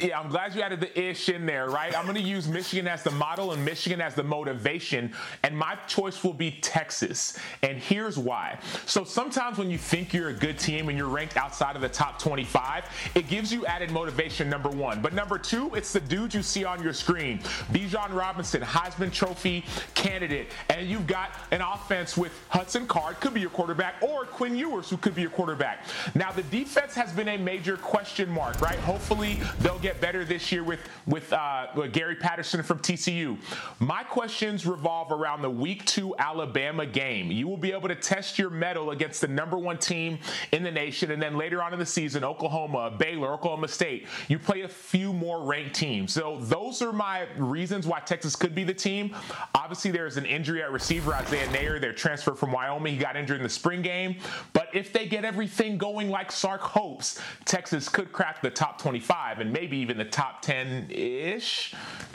Yeah, 0.00 0.18
I'm 0.18 0.28
glad 0.28 0.54
you 0.54 0.62
added 0.62 0.80
the 0.80 0.98
ish 0.98 1.28
in 1.28 1.46
there, 1.46 1.68
right? 1.68 1.96
I'm 1.96 2.04
going 2.04 2.16
to 2.16 2.22
use 2.22 2.48
Michigan 2.48 2.88
as 2.88 3.02
the 3.02 3.10
model 3.10 3.52
and 3.52 3.64
Michigan 3.64 4.00
as 4.00 4.14
the 4.14 4.22
motivation, 4.22 5.12
and 5.42 5.56
my 5.56 5.76
choice 5.86 6.24
will 6.24 6.32
be 6.32 6.52
Texas. 6.62 7.38
And 7.62 7.78
here's 7.78 8.18
why. 8.18 8.58
So 8.86 9.04
sometimes 9.04 9.58
when 9.58 9.70
you 9.70 9.78
think 9.78 10.12
you're 10.12 10.30
a 10.30 10.34
good 10.34 10.58
team 10.58 10.88
and 10.88 10.96
you're 10.96 11.08
ranked 11.08 11.36
outside 11.36 11.76
of 11.76 11.82
the 11.82 11.88
top 11.88 12.18
25, 12.18 12.84
it 13.14 13.28
gives 13.28 13.52
you 13.52 13.66
added 13.66 13.90
motivation, 13.90 14.48
number 14.48 14.68
one. 14.68 15.02
But 15.02 15.12
number 15.12 15.38
two, 15.38 15.70
it's 15.74 15.92
the 15.92 16.00
dude 16.00 16.34
you 16.34 16.42
see 16.42 16.64
on 16.64 16.82
your 16.82 16.92
screen 16.92 17.38
Bijan 17.72 18.14
Robinson, 18.14 18.62
Heisman 18.62 19.12
Trophy 19.12 19.64
candidate, 19.94 20.48
and 20.68 20.88
you've 20.88 21.06
got 21.06 21.30
an 21.50 21.60
offense 21.60 22.16
with 22.16 22.32
Hudson 22.48 22.86
Card, 22.86 23.20
could 23.20 23.34
be 23.34 23.40
your 23.40 23.50
quarterback, 23.50 23.96
or 24.02 24.24
Quinn 24.24 24.56
Ewers, 24.56 24.88
who 24.88 24.96
could 24.96 25.14
be 25.14 25.22
your 25.22 25.30
quarterback. 25.30 25.84
Now, 26.14 26.32
the 26.32 26.42
defense 26.44 26.94
has 26.94 27.12
been 27.12 27.28
a 27.28 27.36
major 27.36 27.76
question 27.76 28.28
mark, 28.28 28.60
right? 28.60 28.78
Hopefully, 28.80 29.40
they'll 29.60 29.78
get 29.84 30.00
better 30.00 30.24
this 30.24 30.50
year 30.50 30.64
with 30.64 30.80
with, 31.06 31.30
uh, 31.34 31.66
Gary 31.92 32.16
Patterson 32.16 32.62
from 32.62 32.78
TCU. 32.78 33.36
My 33.78 34.02
questions 34.02 34.64
revolve 34.64 35.12
around 35.12 35.42
the 35.42 35.50
Week 35.50 35.84
Two 35.84 36.14
Alabama 36.18 36.86
game. 36.86 37.30
You 37.30 37.46
will 37.46 37.58
be 37.58 37.72
able 37.72 37.88
to 37.88 37.94
test 37.94 38.38
your 38.38 38.48
mettle 38.48 38.92
against 38.92 39.20
the 39.20 39.28
number 39.28 39.58
one 39.58 39.76
team 39.76 40.18
in 40.52 40.62
the 40.62 40.70
nation, 40.70 41.10
and 41.10 41.20
then 41.20 41.36
later 41.36 41.62
on 41.62 41.74
in 41.74 41.78
the 41.78 41.84
season, 41.84 42.24
Oklahoma, 42.24 42.94
Baylor, 42.98 43.34
Oklahoma 43.34 43.68
State. 43.68 44.06
You 44.28 44.38
play 44.38 44.62
a 44.62 44.68
few 44.68 45.12
more 45.12 45.42
ranked 45.42 45.74
teams. 45.74 46.14
So 46.14 46.38
those 46.40 46.80
are 46.80 46.92
my 46.92 47.26
reasons 47.36 47.86
why 47.86 48.00
Texas 48.00 48.34
could 48.34 48.54
be 48.54 48.64
the 48.64 48.72
team. 48.74 49.14
Obviously, 49.54 49.90
there's 49.90 50.16
an 50.16 50.24
injury 50.24 50.62
at 50.62 50.72
receiver, 50.72 51.12
Isaiah 51.12 51.46
Neyor. 51.48 51.78
They're 51.78 51.92
transferred 51.92 52.38
from 52.38 52.52
Wyoming. 52.52 52.94
He 52.94 52.98
got 52.98 53.16
injured 53.16 53.36
in 53.36 53.42
the 53.42 53.50
spring 53.50 53.82
game. 53.82 54.16
But 54.54 54.68
if 54.72 54.94
they 54.94 55.06
get 55.06 55.26
everything 55.26 55.76
going 55.76 56.08
like 56.08 56.32
Sark 56.32 56.62
hopes, 56.62 57.20
Texas 57.44 57.90
could 57.90 58.12
crack 58.12 58.40
the 58.40 58.50
top 58.50 58.80
25 58.80 59.40
and 59.40 59.52
maybe 59.52 59.73
maybe 59.74 59.82
even 59.82 59.98
the 59.98 60.04
top 60.04 60.40
10 60.42 60.86
ish. 60.90 61.74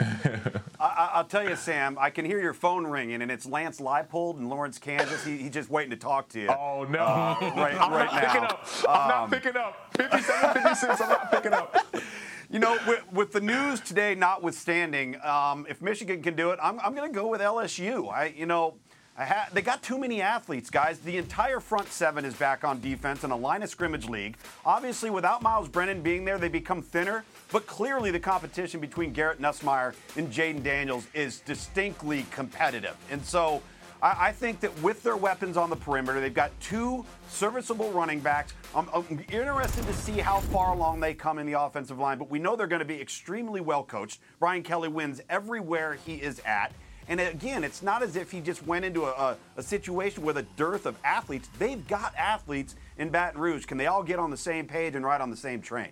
I, 0.80 1.18
will 1.18 1.24
tell 1.24 1.46
you, 1.46 1.56
Sam, 1.56 1.98
I 2.00 2.10
can 2.10 2.24
hear 2.24 2.40
your 2.40 2.54
phone 2.54 2.86
ringing, 2.86 3.20
and 3.22 3.30
it's 3.30 3.44
Lance 3.44 3.80
Leipold 3.80 4.38
in 4.38 4.48
Lawrence, 4.48 4.78
Kansas. 4.78 5.24
He, 5.24 5.36
he's 5.36 5.50
just 5.52 5.68
waiting 5.68 5.90
to 5.90 5.96
talk 5.96 6.28
to 6.30 6.40
you. 6.40 6.48
Oh, 6.48 6.86
no. 6.88 7.00
Uh, 7.00 7.52
right, 7.56 7.78
I'm 7.78 7.92
right 7.92 8.10
not 8.10 8.14
now. 8.14 8.20
picking 8.20 8.44
up. 8.44 8.66
I'm 8.88 9.00
um, 9.00 9.08
not 9.08 9.30
picking 9.30 9.56
up. 9.56 9.94
57, 9.96 10.62
56, 10.62 11.00
I'm 11.00 11.08
not 11.08 11.30
picking 11.30 11.52
up. 11.52 11.76
You 12.52 12.58
know, 12.58 12.76
with, 12.84 13.12
with, 13.12 13.30
the 13.30 13.40
news 13.40 13.78
today 13.78 14.16
notwithstanding, 14.16 15.16
um, 15.22 15.66
if 15.68 15.80
Michigan 15.80 16.20
can 16.20 16.34
do 16.34 16.50
it, 16.50 16.58
I'm, 16.60 16.80
I'm 16.80 16.96
going 16.96 17.08
to 17.08 17.14
go 17.14 17.28
with 17.28 17.40
LSU. 17.40 18.12
I, 18.12 18.34
you 18.36 18.44
know, 18.44 18.74
Ha- 19.16 19.48
they 19.52 19.60
got 19.60 19.82
too 19.82 19.98
many 19.98 20.22
athletes, 20.22 20.70
guys. 20.70 20.98
The 21.00 21.18
entire 21.18 21.60
front 21.60 21.88
seven 21.92 22.24
is 22.24 22.34
back 22.34 22.64
on 22.64 22.80
defense 22.80 23.22
in 23.22 23.30
a 23.30 23.36
line 23.36 23.62
of 23.62 23.68
scrimmage 23.68 24.08
league. 24.08 24.36
Obviously, 24.64 25.10
without 25.10 25.42
Myles 25.42 25.68
Brennan 25.68 26.00
being 26.00 26.24
there, 26.24 26.38
they 26.38 26.48
become 26.48 26.80
thinner. 26.80 27.24
But 27.52 27.66
clearly, 27.66 28.10
the 28.10 28.20
competition 28.20 28.80
between 28.80 29.12
Garrett 29.12 29.40
Nussmeier 29.40 29.94
and 30.16 30.30
Jayden 30.30 30.62
Daniels 30.62 31.06
is 31.14 31.40
distinctly 31.40 32.24
competitive. 32.30 32.96
And 33.10 33.24
so 33.24 33.60
I, 34.02 34.28
I 34.28 34.32
think 34.32 34.60
that 34.60 34.82
with 34.82 35.02
their 35.02 35.16
weapons 35.16 35.56
on 35.56 35.68
the 35.68 35.76
perimeter, 35.76 36.20
they've 36.20 36.32
got 36.32 36.52
two 36.60 37.04
serviceable 37.28 37.90
running 37.90 38.20
backs. 38.20 38.52
I'm, 38.74 38.88
I'm 38.94 39.24
interested 39.32 39.84
to 39.86 39.92
see 39.94 40.18
how 40.18 40.40
far 40.40 40.72
along 40.72 41.00
they 41.00 41.12
come 41.12 41.38
in 41.38 41.46
the 41.46 41.60
offensive 41.60 41.98
line, 41.98 42.18
but 42.18 42.30
we 42.30 42.38
know 42.38 42.54
they're 42.54 42.68
going 42.68 42.80
to 42.80 42.84
be 42.84 43.00
extremely 43.00 43.60
well 43.60 43.82
coached. 43.82 44.20
Brian 44.38 44.62
Kelly 44.62 44.88
wins 44.88 45.20
everywhere 45.28 45.94
he 46.06 46.14
is 46.14 46.40
at. 46.44 46.72
And 47.08 47.20
again, 47.20 47.64
it's 47.64 47.82
not 47.82 48.04
as 48.04 48.14
if 48.14 48.30
he 48.30 48.40
just 48.40 48.64
went 48.64 48.84
into 48.84 49.06
a, 49.06 49.10
a, 49.10 49.36
a, 49.56 49.62
situation 49.64 50.22
with 50.22 50.36
a 50.36 50.42
dearth 50.42 50.86
of 50.86 50.94
athletes. 51.02 51.48
They've 51.58 51.84
got 51.88 52.14
athletes 52.14 52.76
in 52.98 53.08
Baton 53.08 53.40
Rouge. 53.40 53.66
Can 53.66 53.78
they 53.78 53.88
all 53.88 54.04
get 54.04 54.20
on 54.20 54.30
the 54.30 54.36
same 54.36 54.68
page 54.68 54.94
and 54.94 55.04
ride 55.04 55.20
on 55.20 55.28
the 55.28 55.36
same 55.36 55.60
train? 55.60 55.88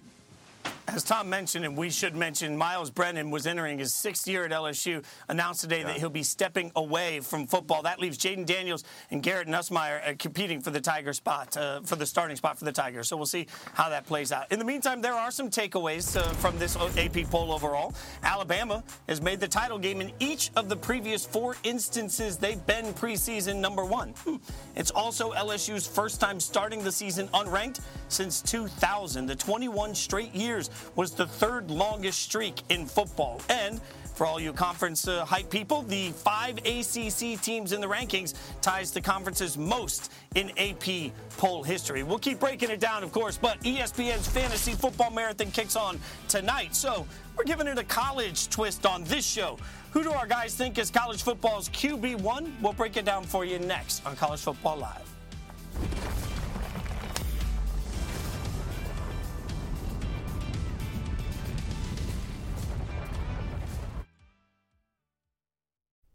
As 0.88 1.04
Tom 1.04 1.28
mentioned, 1.28 1.66
and 1.66 1.76
we 1.76 1.90
should 1.90 2.16
mention, 2.16 2.56
Myles 2.56 2.90
Brennan 2.90 3.30
was 3.30 3.46
entering 3.46 3.78
his 3.78 3.94
sixth 3.94 4.26
year 4.26 4.46
at 4.46 4.52
LSU, 4.52 5.04
announced 5.28 5.60
today 5.60 5.80
yeah. 5.80 5.88
that 5.88 5.98
he'll 5.98 6.08
be 6.08 6.22
stepping 6.22 6.72
away 6.76 7.20
from 7.20 7.46
football. 7.46 7.82
That 7.82 8.00
leaves 8.00 8.16
Jayden 8.16 8.46
Daniels 8.46 8.84
and 9.10 9.22
Garrett 9.22 9.48
Nussmeier 9.48 10.08
uh, 10.08 10.14
competing 10.18 10.62
for 10.62 10.70
the 10.70 10.80
Tiger 10.80 11.12
spot, 11.12 11.54
uh, 11.58 11.82
for 11.82 11.96
the 11.96 12.06
starting 12.06 12.36
spot 12.36 12.58
for 12.58 12.64
the 12.64 12.72
Tigers. 12.72 13.06
So 13.08 13.18
we'll 13.18 13.26
see 13.26 13.48
how 13.74 13.90
that 13.90 14.06
plays 14.06 14.32
out. 14.32 14.50
In 14.50 14.58
the 14.58 14.64
meantime, 14.64 15.02
there 15.02 15.12
are 15.12 15.30
some 15.30 15.50
takeaways 15.50 16.16
uh, 16.16 16.22
from 16.34 16.58
this 16.58 16.74
AP 16.96 17.30
poll 17.30 17.52
overall. 17.52 17.92
Alabama 18.22 18.82
has 19.08 19.20
made 19.20 19.40
the 19.40 19.48
title 19.48 19.78
game 19.78 20.00
in 20.00 20.10
each 20.20 20.50
of 20.56 20.70
the 20.70 20.76
previous 20.76 21.26
four 21.26 21.54
instances 21.64 22.38
they've 22.38 22.64
been 22.66 22.86
preseason 22.94 23.56
number 23.56 23.84
one. 23.84 24.14
Hmm. 24.24 24.36
It's 24.74 24.90
also 24.90 25.32
LSU's 25.32 25.86
first 25.86 26.18
time 26.18 26.40
starting 26.40 26.82
the 26.82 26.92
season 26.92 27.28
unranked 27.28 27.80
since 28.08 28.40
2000. 28.40 29.26
The 29.26 29.36
21 29.36 29.94
straight 29.94 30.34
years 30.34 30.70
was 30.96 31.12
the 31.12 31.26
third 31.26 31.70
longest 31.70 32.20
streak 32.20 32.62
in 32.68 32.86
football. 32.86 33.40
And 33.48 33.80
for 34.18 34.26
all 34.26 34.40
you 34.40 34.52
conference 34.52 35.06
uh, 35.06 35.24
hype 35.24 35.48
people, 35.48 35.82
the 35.82 36.10
five 36.10 36.58
ACC 36.58 37.40
teams 37.40 37.72
in 37.72 37.80
the 37.80 37.86
rankings 37.86 38.34
ties 38.60 38.90
the 38.90 39.00
conference's 39.00 39.56
most 39.56 40.10
in 40.34 40.50
AP 40.58 41.12
poll 41.36 41.62
history. 41.62 42.02
We'll 42.02 42.18
keep 42.18 42.40
breaking 42.40 42.70
it 42.70 42.80
down, 42.80 43.04
of 43.04 43.12
course, 43.12 43.38
but 43.38 43.60
ESPN's 43.60 44.26
Fantasy 44.26 44.72
Football 44.72 45.12
Marathon 45.12 45.52
kicks 45.52 45.76
on 45.76 46.00
tonight. 46.26 46.74
So 46.74 47.06
we're 47.36 47.44
giving 47.44 47.68
it 47.68 47.78
a 47.78 47.84
college 47.84 48.48
twist 48.48 48.86
on 48.86 49.04
this 49.04 49.24
show. 49.24 49.56
Who 49.92 50.02
do 50.02 50.10
our 50.10 50.26
guys 50.26 50.54
think 50.54 50.78
is 50.78 50.90
college 50.90 51.22
football's 51.22 51.68
QB1? 51.68 52.60
We'll 52.60 52.72
break 52.72 52.96
it 52.96 53.04
down 53.04 53.22
for 53.22 53.44
you 53.44 53.60
next 53.60 54.04
on 54.04 54.16
College 54.16 54.40
Football 54.40 54.78
Live. 54.78 55.07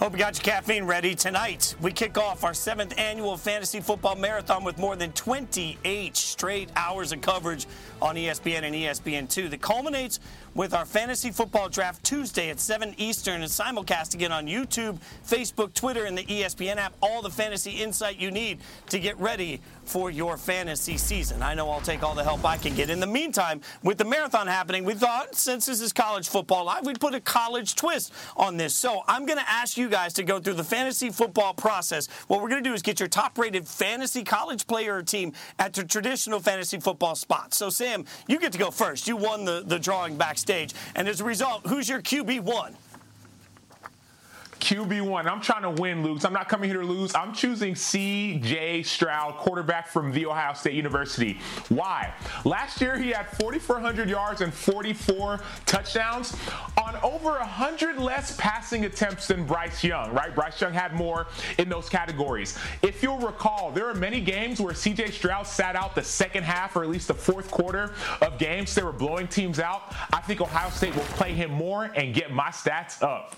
Hope 0.00 0.14
you 0.14 0.18
got 0.18 0.34
your 0.34 0.54
caffeine 0.54 0.84
ready. 0.84 1.14
Tonight, 1.14 1.74
we 1.82 1.92
kick 1.92 2.16
off 2.16 2.42
our 2.42 2.54
seventh 2.54 2.98
annual 2.98 3.36
fantasy 3.36 3.80
football 3.80 4.16
marathon 4.16 4.64
with 4.64 4.78
more 4.78 4.96
than 4.96 5.12
28 5.12 6.16
straight 6.16 6.70
hours 6.74 7.12
of 7.12 7.20
coverage 7.20 7.66
on 8.00 8.16
ESPN 8.16 8.62
and 8.62 8.74
ESPN2 8.74 9.50
that 9.50 9.60
culminates 9.60 10.18
with 10.54 10.72
our 10.72 10.86
fantasy 10.86 11.30
football 11.30 11.68
draft 11.68 12.02
Tuesday 12.02 12.48
at 12.48 12.58
7 12.58 12.94
Eastern 12.96 13.42
and 13.42 13.50
simulcast 13.50 14.14
again 14.14 14.32
on 14.32 14.46
YouTube, 14.46 14.98
Facebook, 15.26 15.74
Twitter, 15.74 16.06
and 16.06 16.16
the 16.16 16.24
ESPN 16.24 16.76
app. 16.76 16.94
All 17.02 17.20
the 17.20 17.28
fantasy 17.28 17.72
insight 17.72 18.18
you 18.18 18.30
need 18.30 18.58
to 18.88 18.98
get 18.98 19.20
ready 19.20 19.60
for 19.84 20.10
your 20.10 20.38
fantasy 20.38 20.96
season. 20.96 21.42
I 21.42 21.52
know 21.52 21.68
I'll 21.68 21.80
take 21.82 22.02
all 22.02 22.14
the 22.14 22.24
help 22.24 22.44
I 22.46 22.56
can 22.56 22.74
get. 22.74 22.88
In 22.88 23.00
the 23.00 23.06
meantime, 23.06 23.60
with 23.82 23.98
the 23.98 24.06
marathon 24.06 24.46
happening, 24.46 24.84
we 24.84 24.94
thought 24.94 25.34
since 25.34 25.66
this 25.66 25.82
is 25.82 25.92
college 25.92 26.28
football 26.28 26.64
live, 26.64 26.86
we'd 26.86 27.00
put 27.00 27.14
a 27.14 27.20
college 27.20 27.74
twist 27.74 28.14
on 28.34 28.56
this. 28.56 28.74
So 28.74 29.02
I'm 29.06 29.26
going 29.26 29.38
to 29.38 29.50
ask 29.50 29.76
you 29.76 29.89
guys 29.90 30.14
to 30.14 30.22
go 30.22 30.40
through 30.40 30.54
the 30.54 30.64
fantasy 30.64 31.10
football 31.10 31.52
process. 31.52 32.08
What 32.28 32.40
we're 32.40 32.48
going 32.48 32.62
to 32.62 32.70
do 32.70 32.74
is 32.74 32.82
get 32.82 33.00
your 33.00 33.08
top 33.08 33.36
rated 33.36 33.68
fantasy 33.68 34.24
college 34.24 34.66
player 34.66 34.96
or 34.96 35.02
team 35.02 35.32
at 35.58 35.74
the 35.74 35.84
traditional 35.84 36.40
fantasy 36.40 36.80
football 36.80 37.14
spot. 37.14 37.52
So, 37.52 37.68
Sam, 37.68 38.04
you 38.26 38.38
get 38.38 38.52
to 38.52 38.58
go 38.58 38.70
first. 38.70 39.06
You 39.06 39.16
won 39.16 39.44
the, 39.44 39.62
the 39.66 39.78
drawing 39.78 40.16
backstage. 40.16 40.72
And 40.94 41.08
as 41.08 41.20
a 41.20 41.24
result, 41.24 41.66
who's 41.66 41.88
your 41.88 42.00
QB1? 42.00 42.74
QB1. 44.60 45.26
I'm 45.26 45.40
trying 45.40 45.62
to 45.62 45.70
win, 45.70 46.02
Luke. 46.02 46.24
I'm 46.24 46.32
not 46.32 46.48
coming 46.48 46.70
here 46.70 46.80
to 46.80 46.86
lose. 46.86 47.14
I'm 47.14 47.32
choosing 47.32 47.74
C.J. 47.74 48.82
Stroud, 48.82 49.36
quarterback 49.36 49.88
from 49.88 50.12
The 50.12 50.26
Ohio 50.26 50.52
State 50.52 50.74
University. 50.74 51.38
Why? 51.70 52.12
Last 52.44 52.80
year, 52.80 52.98
he 52.98 53.10
had 53.10 53.26
4,400 53.38 54.08
yards 54.08 54.42
and 54.42 54.52
44 54.52 55.40
touchdowns 55.66 56.36
on 56.76 56.96
over 57.02 57.30
100 57.30 57.98
less 57.98 58.36
passing 58.36 58.84
attempts 58.84 59.28
than 59.28 59.46
Bryce 59.46 59.82
Young, 59.82 60.12
right? 60.12 60.34
Bryce 60.34 60.60
Young 60.60 60.72
had 60.72 60.94
more 60.94 61.26
in 61.58 61.68
those 61.68 61.88
categories. 61.88 62.58
If 62.82 63.02
you'll 63.02 63.18
recall, 63.18 63.70
there 63.72 63.88
are 63.88 63.94
many 63.94 64.20
games 64.20 64.60
where 64.60 64.74
C.J. 64.74 65.10
Stroud 65.10 65.46
sat 65.46 65.74
out 65.74 65.94
the 65.94 66.04
second 66.04 66.44
half 66.44 66.76
or 66.76 66.84
at 66.84 66.90
least 66.90 67.08
the 67.08 67.14
fourth 67.14 67.50
quarter 67.50 67.94
of 68.20 68.38
games. 68.38 68.74
They 68.74 68.82
were 68.82 68.92
blowing 68.92 69.26
teams 69.26 69.58
out. 69.58 69.94
I 70.12 70.20
think 70.20 70.40
Ohio 70.40 70.70
State 70.70 70.94
will 70.94 71.02
play 71.04 71.32
him 71.32 71.50
more 71.50 71.84
and 71.84 72.14
get 72.14 72.30
my 72.30 72.50
stats 72.50 73.02
up. 73.02 73.34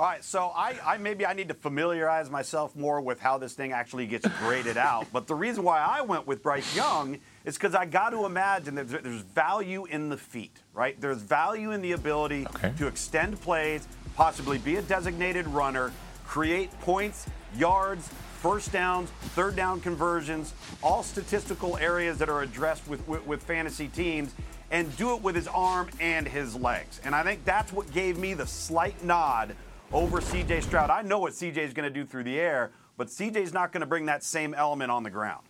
All 0.00 0.06
right, 0.06 0.24
so 0.24 0.50
I, 0.56 0.76
I, 0.82 0.96
maybe 0.96 1.26
I 1.26 1.34
need 1.34 1.48
to 1.48 1.54
familiarize 1.54 2.30
myself 2.30 2.74
more 2.74 3.02
with 3.02 3.20
how 3.20 3.36
this 3.36 3.52
thing 3.52 3.72
actually 3.72 4.06
gets 4.06 4.26
graded 4.38 4.78
out. 4.78 5.06
But 5.12 5.26
the 5.26 5.34
reason 5.34 5.62
why 5.62 5.78
I 5.78 6.00
went 6.00 6.26
with 6.26 6.42
Bryce 6.42 6.74
Young 6.74 7.18
is 7.44 7.58
because 7.58 7.74
I 7.74 7.84
got 7.84 8.08
to 8.12 8.24
imagine 8.24 8.76
that 8.76 8.88
there's 8.88 9.20
value 9.20 9.84
in 9.84 10.08
the 10.08 10.16
feet, 10.16 10.56
right? 10.72 10.98
There's 10.98 11.20
value 11.20 11.72
in 11.72 11.82
the 11.82 11.92
ability 11.92 12.46
okay. 12.46 12.72
to 12.78 12.86
extend 12.86 13.42
plays, 13.42 13.86
possibly 14.16 14.56
be 14.56 14.76
a 14.76 14.82
designated 14.82 15.46
runner, 15.46 15.92
create 16.24 16.70
points, 16.80 17.26
yards, 17.54 18.08
first 18.38 18.72
downs, 18.72 19.10
third 19.34 19.54
down 19.54 19.82
conversions, 19.82 20.54
all 20.82 21.02
statistical 21.02 21.76
areas 21.76 22.16
that 22.16 22.30
are 22.30 22.40
addressed 22.40 22.88
with, 22.88 23.06
with, 23.06 23.26
with 23.26 23.42
fantasy 23.42 23.88
teams 23.88 24.32
and 24.70 24.96
do 24.96 25.14
it 25.14 25.20
with 25.20 25.34
his 25.34 25.48
arm 25.48 25.90
and 26.00 26.26
his 26.26 26.56
legs. 26.56 27.02
And 27.04 27.14
I 27.14 27.22
think 27.22 27.44
that's 27.44 27.70
what 27.70 27.92
gave 27.92 28.16
me 28.16 28.32
the 28.32 28.46
slight 28.46 29.04
nod 29.04 29.54
over 29.92 30.20
CJ 30.20 30.62
Stroud. 30.62 30.90
I 30.90 31.02
know 31.02 31.18
what 31.18 31.32
CJ 31.32 31.58
is 31.58 31.72
going 31.72 31.88
to 31.88 31.94
do 31.94 32.04
through 32.04 32.24
the 32.24 32.38
air, 32.38 32.70
but 32.96 33.08
CJ 33.08 33.36
is 33.36 33.52
not 33.52 33.72
going 33.72 33.80
to 33.80 33.86
bring 33.86 34.06
that 34.06 34.22
same 34.22 34.54
element 34.54 34.90
on 34.90 35.02
the 35.02 35.10
ground. 35.10 35.44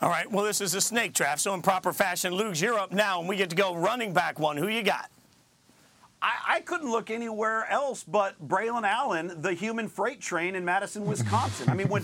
All 0.00 0.08
right, 0.08 0.30
well, 0.30 0.44
this 0.44 0.60
is 0.60 0.74
a 0.74 0.80
snake 0.80 1.12
draft, 1.12 1.40
so 1.40 1.54
in 1.54 1.62
proper 1.62 1.92
fashion, 1.92 2.32
Luke, 2.34 2.60
you're 2.60 2.78
up 2.78 2.92
now, 2.92 3.20
and 3.20 3.28
we 3.28 3.36
get 3.36 3.50
to 3.50 3.56
go 3.56 3.74
running 3.74 4.12
back 4.12 4.38
one. 4.38 4.56
Who 4.56 4.68
you 4.68 4.82
got? 4.82 5.10
I, 6.24 6.56
I 6.56 6.60
couldn't 6.60 6.90
look 6.90 7.10
anywhere 7.10 7.66
else 7.70 8.02
but 8.02 8.48
Braylon 8.48 8.88
Allen, 8.88 9.42
the 9.42 9.52
human 9.52 9.88
freight 9.88 10.20
train 10.20 10.54
in 10.54 10.64
Madison, 10.64 11.04
Wisconsin. 11.04 11.68
I 11.68 11.74
mean, 11.74 11.88
when 11.88 12.02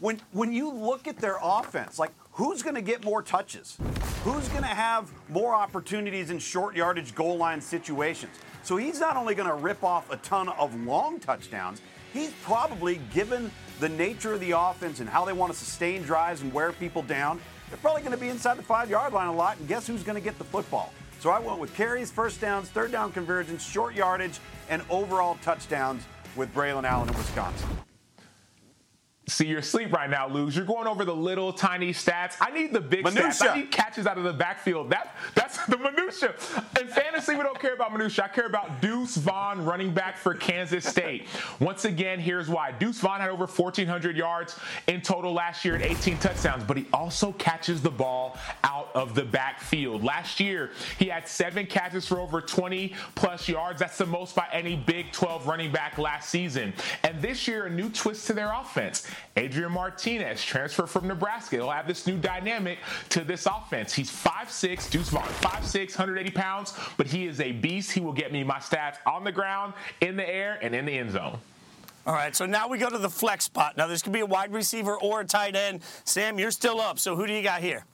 when 0.00 0.20
when 0.32 0.52
you 0.52 0.72
look 0.72 1.06
at 1.06 1.18
their 1.18 1.36
offense, 1.40 1.98
like 1.98 2.10
who's 2.32 2.62
going 2.62 2.74
to 2.74 2.82
get 2.82 3.04
more 3.04 3.22
touches? 3.22 3.76
Who's 4.24 4.48
going 4.48 4.62
to 4.62 4.68
have 4.68 5.08
more 5.28 5.54
opportunities 5.54 6.30
in 6.30 6.40
short 6.40 6.74
yardage 6.74 7.14
goal 7.14 7.36
line 7.36 7.60
situations? 7.60 8.32
So 8.62 8.76
he's 8.76 9.00
not 9.00 9.16
only 9.16 9.34
going 9.34 9.48
to 9.48 9.54
rip 9.54 9.82
off 9.82 10.10
a 10.10 10.16
ton 10.18 10.48
of 10.48 10.74
long 10.84 11.18
touchdowns, 11.18 11.80
he's 12.12 12.32
probably, 12.42 13.00
given 13.12 13.50
the 13.80 13.88
nature 13.88 14.34
of 14.34 14.40
the 14.40 14.52
offense 14.52 15.00
and 15.00 15.08
how 15.08 15.24
they 15.24 15.32
want 15.32 15.52
to 15.52 15.58
sustain 15.58 16.02
drives 16.02 16.42
and 16.42 16.52
wear 16.52 16.72
people 16.72 17.02
down, 17.02 17.40
they're 17.68 17.78
probably 17.78 18.02
going 18.02 18.12
to 18.12 18.18
be 18.18 18.28
inside 18.28 18.58
the 18.58 18.62
five 18.62 18.90
yard 18.90 19.12
line 19.12 19.28
a 19.28 19.32
lot. 19.32 19.58
And 19.58 19.68
guess 19.68 19.86
who's 19.86 20.02
going 20.02 20.16
to 20.16 20.24
get 20.24 20.38
the 20.38 20.44
football? 20.44 20.92
So 21.20 21.30
I 21.30 21.38
went 21.38 21.58
with 21.58 21.74
carries, 21.74 22.10
first 22.10 22.40
downs, 22.40 22.68
third 22.70 22.92
down 22.92 23.12
conversions, 23.12 23.62
short 23.62 23.94
yardage, 23.94 24.38
and 24.68 24.82
overall 24.88 25.38
touchdowns 25.42 26.02
with 26.36 26.52
Braylon 26.54 26.84
Allen 26.84 27.08
in 27.08 27.16
Wisconsin. 27.16 27.68
See, 29.30 29.46
you're 29.46 29.60
asleep 29.60 29.92
right 29.92 30.10
now, 30.10 30.28
Lugs. 30.28 30.56
You're 30.56 30.64
going 30.64 30.88
over 30.88 31.04
the 31.04 31.14
little 31.14 31.52
tiny 31.52 31.92
stats. 31.92 32.34
I 32.40 32.50
need 32.50 32.72
the 32.72 32.80
big 32.80 33.04
minutia. 33.04 33.30
stats. 33.30 33.50
I 33.52 33.56
need 33.60 33.70
catches 33.70 34.06
out 34.06 34.18
of 34.18 34.24
the 34.24 34.32
backfield. 34.32 34.90
That 34.90 35.14
that's 35.36 35.64
the 35.66 35.78
minutia. 35.78 36.34
In 36.80 36.88
fantasy, 36.88 37.36
we 37.36 37.42
don't 37.42 37.58
care 37.58 37.74
about 37.74 37.92
minutia. 37.92 38.24
I 38.24 38.28
care 38.28 38.46
about 38.46 38.82
Deuce 38.82 39.16
Vaughn, 39.16 39.64
running 39.64 39.92
back 39.92 40.16
for 40.16 40.34
Kansas 40.34 40.84
State. 40.84 41.28
Once 41.60 41.84
again, 41.84 42.18
here's 42.18 42.48
why. 42.48 42.72
Deuce 42.72 42.98
Vaughn 42.98 43.20
had 43.20 43.30
over 43.30 43.46
1,400 43.46 44.16
yards 44.16 44.58
in 44.88 45.00
total 45.00 45.32
last 45.32 45.64
year 45.64 45.74
and 45.74 45.84
18 45.84 46.18
touchdowns, 46.18 46.64
but 46.64 46.76
he 46.76 46.86
also 46.92 47.32
catches 47.32 47.80
the 47.80 47.90
ball 47.90 48.36
out 48.64 48.88
of 48.94 49.14
the 49.14 49.24
backfield. 49.24 50.02
Last 50.02 50.40
year, 50.40 50.72
he 50.98 51.06
had 51.06 51.28
seven 51.28 51.66
catches 51.66 52.06
for 52.06 52.18
over 52.18 52.40
20 52.40 52.94
plus 53.14 53.48
yards. 53.48 53.78
That's 53.78 53.98
the 53.98 54.06
most 54.06 54.34
by 54.34 54.48
any 54.52 54.74
Big 54.74 55.12
12 55.12 55.46
running 55.46 55.70
back 55.70 55.98
last 55.98 56.30
season. 56.30 56.72
And 57.04 57.22
this 57.22 57.46
year, 57.46 57.66
a 57.66 57.70
new 57.70 57.90
twist 57.90 58.26
to 58.26 58.32
their 58.32 58.52
offense. 58.52 59.06
Adrian 59.36 59.72
Martinez, 59.72 60.44
transfer 60.44 60.86
from 60.86 61.08
Nebraska. 61.08 61.56
He'll 61.56 61.70
have 61.70 61.86
this 61.86 62.06
new 62.06 62.18
dynamic 62.18 62.78
to 63.10 63.24
this 63.24 63.46
offense. 63.46 63.92
He's 63.92 64.10
5'6, 64.10 64.90
Deuce 64.90 65.08
Vaughn, 65.08 65.22
5'6, 65.22 65.98
180 65.98 66.30
pounds, 66.30 66.74
but 66.96 67.06
he 67.06 67.26
is 67.26 67.40
a 67.40 67.52
beast. 67.52 67.92
He 67.92 68.00
will 68.00 68.12
get 68.12 68.32
me 68.32 68.44
my 68.44 68.58
stats 68.58 68.96
on 69.06 69.24
the 69.24 69.32
ground, 69.32 69.74
in 70.00 70.16
the 70.16 70.28
air, 70.28 70.58
and 70.62 70.74
in 70.74 70.84
the 70.84 70.98
end 70.98 71.12
zone. 71.12 71.38
All 72.06 72.14
right, 72.14 72.34
so 72.34 72.46
now 72.46 72.66
we 72.66 72.78
go 72.78 72.88
to 72.88 72.98
the 72.98 73.10
flex 73.10 73.44
spot. 73.44 73.76
Now, 73.76 73.86
this 73.86 74.02
could 74.02 74.12
be 74.12 74.20
a 74.20 74.26
wide 74.26 74.52
receiver 74.52 74.96
or 74.98 75.20
a 75.20 75.24
tight 75.24 75.54
end. 75.54 75.82
Sam, 76.04 76.38
you're 76.38 76.50
still 76.50 76.80
up, 76.80 76.98
so 76.98 77.14
who 77.14 77.26
do 77.26 77.32
you 77.32 77.42
got 77.42 77.60
here? 77.60 77.84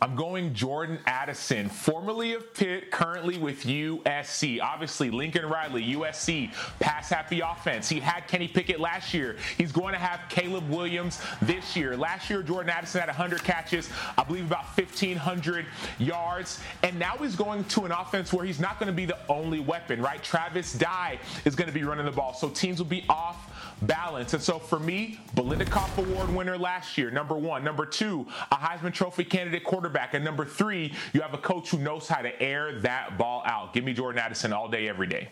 I'm 0.00 0.14
going 0.16 0.54
Jordan 0.54 0.98
Addison, 1.06 1.68
formerly 1.68 2.34
of 2.34 2.52
Pitt, 2.54 2.90
currently 2.90 3.38
with 3.38 3.64
USC. 3.64 4.60
Obviously, 4.60 5.10
Lincoln 5.10 5.46
Riley, 5.46 5.94
USC, 5.94 6.52
pass 6.80 7.08
happy 7.08 7.40
offense. 7.40 7.88
He 7.88 8.00
had 8.00 8.26
Kenny 8.28 8.48
Pickett 8.48 8.80
last 8.80 9.14
year. 9.14 9.36
He's 9.56 9.72
going 9.72 9.92
to 9.92 9.98
have 9.98 10.20
Caleb 10.28 10.68
Williams 10.68 11.20
this 11.42 11.76
year. 11.76 11.96
Last 11.96 12.28
year, 12.30 12.42
Jordan 12.42 12.70
Addison 12.70 13.00
had 13.00 13.08
100 13.08 13.44
catches, 13.44 13.88
I 14.18 14.24
believe 14.24 14.46
about 14.46 14.64
1,500 14.76 15.66
yards. 15.98 16.60
And 16.82 16.98
now 16.98 17.16
he's 17.16 17.36
going 17.36 17.64
to 17.64 17.84
an 17.84 17.92
offense 17.92 18.32
where 18.32 18.44
he's 18.44 18.60
not 18.60 18.78
going 18.78 18.88
to 18.88 18.96
be 18.96 19.04
the 19.06 19.18
only 19.28 19.60
weapon, 19.60 20.00
right? 20.02 20.22
Travis 20.22 20.72
Dye 20.72 21.18
is 21.44 21.54
going 21.54 21.68
to 21.68 21.74
be 21.74 21.84
running 21.84 22.04
the 22.04 22.12
ball. 22.12 22.34
So 22.34 22.48
teams 22.48 22.78
will 22.78 22.86
be 22.86 23.04
off 23.08 23.53
balance. 23.82 24.34
And 24.34 24.42
so 24.42 24.58
for 24.58 24.78
me, 24.78 25.20
Biletnikoff 25.34 25.96
Award 25.98 26.34
winner 26.34 26.56
last 26.58 26.96
year, 26.96 27.10
number 27.10 27.36
one. 27.36 27.64
Number 27.64 27.86
two, 27.86 28.26
a 28.50 28.56
Heisman 28.56 28.92
Trophy 28.92 29.24
candidate 29.24 29.64
quarterback. 29.64 30.14
And 30.14 30.24
number 30.24 30.44
three, 30.44 30.92
you 31.12 31.20
have 31.20 31.34
a 31.34 31.38
coach 31.38 31.70
who 31.70 31.78
knows 31.78 32.08
how 32.08 32.22
to 32.22 32.42
air 32.42 32.80
that 32.80 33.18
ball 33.18 33.42
out. 33.46 33.72
Give 33.72 33.84
me 33.84 33.92
Jordan 33.92 34.20
Addison 34.20 34.52
all 34.52 34.68
day, 34.68 34.88
every 34.88 35.06
day. 35.06 35.28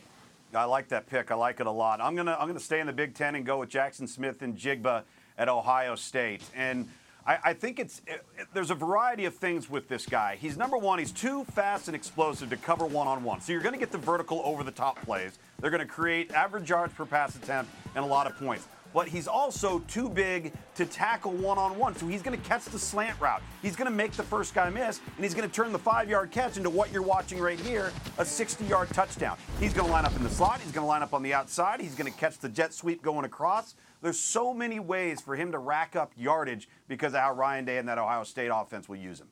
I 0.55 0.65
like 0.65 0.89
that 0.89 1.07
pick. 1.07 1.31
I 1.31 1.35
like 1.35 1.61
it 1.61 1.67
a 1.67 1.71
lot. 1.71 2.01
I'm 2.01 2.15
gonna 2.15 2.37
I'm 2.39 2.47
gonna 2.47 2.61
stay 2.61 2.81
in 2.81 2.87
the 2.87 2.93
Big 2.93 3.15
Ten 3.15 3.35
and 3.35 3.47
go 3.47 3.61
with 3.61 3.71
Jackson 3.71 4.07
Smith-Njigba 4.07 5.03
at 5.39 5.49
Ohio 5.49 5.95
State. 5.95 6.43
And 6.55 6.89
I, 7.27 7.39
I 7.45 7.53
think 7.53 7.79
it's 7.79 8.03
it, 8.07 8.25
there's 8.53 8.71
a 8.71 8.75
variety 8.75 9.25
of 9.25 9.35
things 9.35 9.71
with 9.71 9.89
this 9.89 10.07
guy. 10.07 10.37
He's 10.41 10.57
number 10.57 10.77
one. 10.77 10.99
He's 10.99 11.13
too 11.13 11.45
fast 11.45 11.89
and 11.89 11.95
explosive 11.95 12.51
to 12.51 12.57
cover 12.57 12.85
one 12.85 13.07
on 13.07 13.23
one. 13.23 13.41
So 13.41 13.53
you're 13.53 13.63
going 13.63 13.75
to 13.75 13.79
get 13.79 13.93
the 13.93 13.99
vertical 13.99 14.43
over 14.45 14.65
the 14.65 14.73
top 14.73 15.01
plays. 15.03 15.39
They're 15.61 15.71
going 15.71 15.81
to 15.81 15.87
create 15.87 16.33
average 16.33 16.69
yards 16.71 16.93
per 16.95 17.07
pass 17.07 17.37
attempt 17.37 17.71
and 17.95 18.05
a 18.05 18.09
lot 18.09 18.27
of 18.27 18.37
points. 18.37 18.67
But 18.93 19.09
he's 19.09 19.27
also 19.27 19.79
too 19.81 20.09
big 20.09 20.53
to 20.75 20.85
tackle 20.85 21.33
one 21.33 21.57
on 21.57 21.79
one. 21.79 21.97
So 21.97 22.07
he's 22.07 22.21
going 22.23 22.39
to 22.39 22.49
catch 22.49 22.65
the 22.67 22.79
slant 22.79 23.19
route. 23.21 23.41
He's 23.63 23.75
going 23.75 23.91
to 23.91 23.97
make 23.97 24.13
the 24.13 24.23
first 24.23 24.55
guy 24.55 24.69
miss, 24.69 25.01
and 25.17 25.25
he's 25.25 25.33
going 25.33 25.49
to 25.49 25.55
turn 25.55 25.73
the 25.73 25.79
five 25.79 26.11
yard 26.11 26.31
catch 26.31 26.59
into 26.59 26.69
what 26.69 26.93
you're 26.93 27.03
watching 27.03 27.41
right 27.41 27.59
here 27.59 27.91
a 28.19 28.25
60 28.25 28.65
yard 28.67 28.89
touchdown. 28.91 29.39
He's 29.59 29.73
going 29.73 29.87
to 29.87 29.93
line 29.93 30.05
up 30.05 30.15
in 30.17 30.23
the 30.23 30.29
slot. 30.29 30.61
He's 30.61 30.73
going 30.73 30.85
to 30.85 30.89
line 30.89 31.03
up 31.03 31.15
on 31.15 31.23
the 31.23 31.33
outside. 31.33 31.81
He's 31.81 31.95
going 31.95 32.13
to 32.13 32.19
catch 32.19 32.39
the 32.39 32.49
jet 32.49 32.75
sweep 32.75 33.03
going 33.03 33.25
across. 33.25 33.75
There's 34.03 34.19
so 34.19 34.53
many 34.53 34.81
ways 34.81 35.21
for 35.21 35.37
him 35.37 35.53
to 35.53 35.59
rack 35.59 35.95
up 35.97 36.13
yardage 36.17 36.69
because 36.89 37.15
of 37.15 37.21
how 37.21 37.33
Ryan 37.33 37.65
Day 37.65 37.79
and 37.79 37.89
that 37.89 37.99
Ohio 37.99 38.25
State 38.25 38.51
offense 38.53 38.89
will 38.89 38.97
use 38.97 39.21
him. 39.21 39.29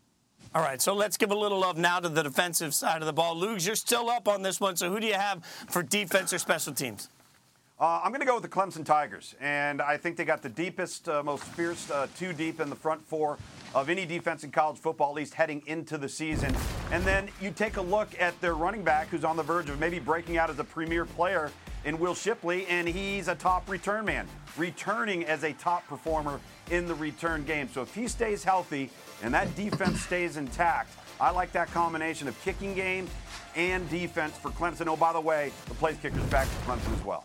All 0.55 0.63
right, 0.63 0.81
so 0.81 0.95
let's 0.95 1.17
give 1.17 1.33
a 1.33 1.37
little 1.37 1.59
love 1.59 1.77
now 1.77 2.01
to 2.01 2.09
the 2.09 2.23
defensive 2.23 2.75
side 2.75 3.03
of 3.03 3.07
the 3.07 3.13
ball. 3.13 3.37
Luke, 3.37 3.65
you're 3.65 3.75
still 3.75 4.09
up 4.09 4.27
on 4.27 4.43
this 4.43 4.61
one, 4.61 4.77
so 4.77 4.91
who 4.91 4.99
do 4.99 5.07
you 5.07 5.15
have 5.15 5.45
for 5.69 5.83
defense 5.83 6.33
or 6.33 6.39
special 6.39 6.73
teams? 6.73 7.09
Uh, 7.81 7.99
I'm 8.05 8.11
going 8.11 8.21
to 8.21 8.27
go 8.27 8.35
with 8.35 8.43
the 8.43 8.49
Clemson 8.51 8.85
Tigers, 8.85 9.35
and 9.41 9.81
I 9.81 9.97
think 9.97 10.19
they 10.19 10.27
got 10.27 10.43
the 10.43 10.51
deepest, 10.51 11.09
uh, 11.09 11.23
most 11.23 11.45
fierce, 11.45 11.91
uh, 11.91 12.09
two 12.15 12.35
deep 12.35 12.61
in 12.61 12.69
the 12.69 12.77
front 12.77 13.03
four 13.03 13.39
of 13.75 13.89
any 13.89 14.05
defense 14.05 14.45
in 14.45 14.51
college 14.51 14.77
football, 14.77 15.09
at 15.09 15.15
least 15.15 15.33
heading 15.33 15.63
into 15.65 15.97
the 15.97 16.07
season. 16.07 16.55
And 16.93 17.03
then 17.05 17.31
you 17.41 17.51
take 17.51 17.79
a 17.79 17.81
look 17.81 18.09
at 18.21 18.39
their 18.43 18.53
running 18.53 18.85
back, 18.85 19.09
who's 19.09 19.25
on 19.25 19.35
the 19.35 19.43
verge 19.43 19.71
of 19.71 19.81
maybe 19.81 19.99
breaking 19.99 20.37
out 20.37 20.51
as 20.51 20.59
a 20.59 20.65
premier 20.65 21.07
player 21.07 21.51
in 21.87 21.99
Will 21.99 22.15
Shipley, 22.15 22.67
and 22.67 22.87
he's 22.87 23.29
a 23.29 23.35
top 23.35 23.67
return 23.67 24.05
man, 24.05 24.29
returning 24.59 25.25
as 25.25 25.43
a 25.43 25.55
top 25.55 25.87
performer 25.87 26.39
in 26.71 26.87
the 26.87 26.95
return 26.97 27.45
game. 27.45 27.67
So 27.73 27.81
if 27.81 27.95
he 27.95 28.09
stays 28.09 28.45
healthy 28.45 28.91
and 29.23 29.33
that 29.33 29.57
defense 29.57 30.03
stays 30.03 30.37
intact, 30.37 30.93
I 31.19 31.31
like 31.31 31.51
that 31.53 31.71
combination 31.73 32.29
of 32.29 32.39
kicking 32.43 32.75
game 32.75 33.09
and 33.57 33.89
defense 33.89 34.37
for 34.37 34.51
Clemson. 34.51 34.87
Oh, 34.87 34.97
by 34.97 35.15
the 35.15 35.21
way, 35.21 35.51
the 35.67 35.75
place 35.77 35.97
kicker's 35.97 36.23
back 36.25 36.47
for 36.47 36.73
Clemson 36.73 36.95
as 36.95 37.05
well. 37.07 37.25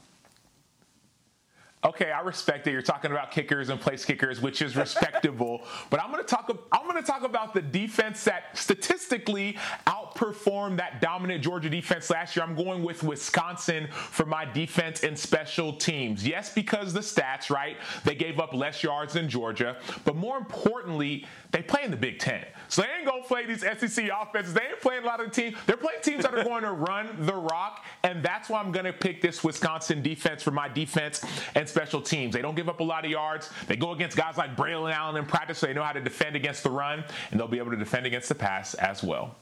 Okay, 1.85 2.11
I 2.11 2.21
respect 2.21 2.65
that 2.65 2.71
you're 2.71 2.81
talking 2.81 3.11
about 3.11 3.29
kickers 3.29 3.69
and 3.69 3.79
place 3.79 4.03
kickers, 4.05 4.41
which 4.41 4.63
is 4.63 4.75
respectable. 4.75 5.61
but 5.91 6.01
I'm 6.01 6.11
going 6.11 6.23
to 6.23 6.27
talk. 6.27 6.47
Talk 6.47 6.84
about 7.25 7.53
the 7.53 7.61
defense 7.61 8.23
that 8.23 8.57
statistically 8.57 9.57
outperformed 9.87 10.77
that 10.77 11.01
dominant 11.01 11.43
Georgia 11.43 11.69
defense 11.69 12.09
last 12.09 12.35
year. 12.35 12.45
I'm 12.45 12.55
going 12.55 12.83
with 12.83 13.03
Wisconsin 13.03 13.87
for 13.91 14.25
my 14.25 14.45
defense 14.45 15.03
and 15.03 15.17
special 15.17 15.73
teams. 15.73 16.25
Yes, 16.25 16.53
because 16.53 16.93
the 16.93 17.01
stats, 17.01 17.49
right? 17.49 17.77
They 18.03 18.15
gave 18.15 18.39
up 18.39 18.53
less 18.53 18.83
yards 18.83 19.13
than 19.13 19.27
Georgia, 19.29 19.77
but 20.05 20.15
more 20.15 20.37
importantly, 20.37 21.25
they 21.51 21.61
play 21.61 21.83
in 21.83 21.91
the 21.91 21.97
Big 21.97 22.19
Ten. 22.19 22.45
So 22.67 22.81
they 22.81 22.87
ain't 22.97 23.07
gonna 23.07 23.23
play 23.23 23.45
these 23.45 23.61
SEC 23.61 24.09
offenses. 24.09 24.53
They 24.53 24.61
ain't 24.61 24.81
playing 24.81 25.03
a 25.03 25.05
lot 25.05 25.21
of 25.21 25.31
teams. 25.31 25.55
They're 25.65 25.77
playing 25.77 26.01
teams 26.01 26.23
that 26.23 26.33
are 26.33 26.43
going 26.43 26.63
to 26.63 26.71
run 26.71 27.25
the 27.25 27.35
rock, 27.35 27.85
and 28.03 28.23
that's 28.23 28.49
why 28.49 28.59
I'm 28.59 28.71
gonna 28.71 28.93
pick 28.93 29.21
this 29.21 29.43
Wisconsin 29.43 30.01
defense 30.01 30.43
for 30.43 30.51
my 30.51 30.67
defense 30.67 31.23
and 31.55 31.67
special 31.67 32.01
teams. 32.01 32.33
They 32.33 32.41
don't 32.41 32.55
give 32.55 32.69
up 32.69 32.79
a 32.79 32.83
lot 32.83 33.05
of 33.05 33.11
yards. 33.11 33.49
They 33.67 33.75
go 33.75 33.91
against 33.91 34.17
guys 34.17 34.37
like 34.37 34.55
Braylon 34.55 34.93
Allen 34.93 35.15
in 35.15 35.25
practice, 35.25 35.59
so 35.59 35.67
they 35.67 35.73
know 35.73 35.83
how 35.83 35.93
to 35.93 36.01
defend 36.01 36.35
against 36.35 36.63
the 36.63 36.69
run, 36.69 37.03
and 37.31 37.39
they'll 37.39 37.47
be 37.47 37.59
able 37.59 37.71
to 37.71 37.77
defend 37.77 38.05
against 38.05 38.29
the 38.29 38.35
pass 38.35 38.73
as 38.75 39.03
well. 39.03 39.35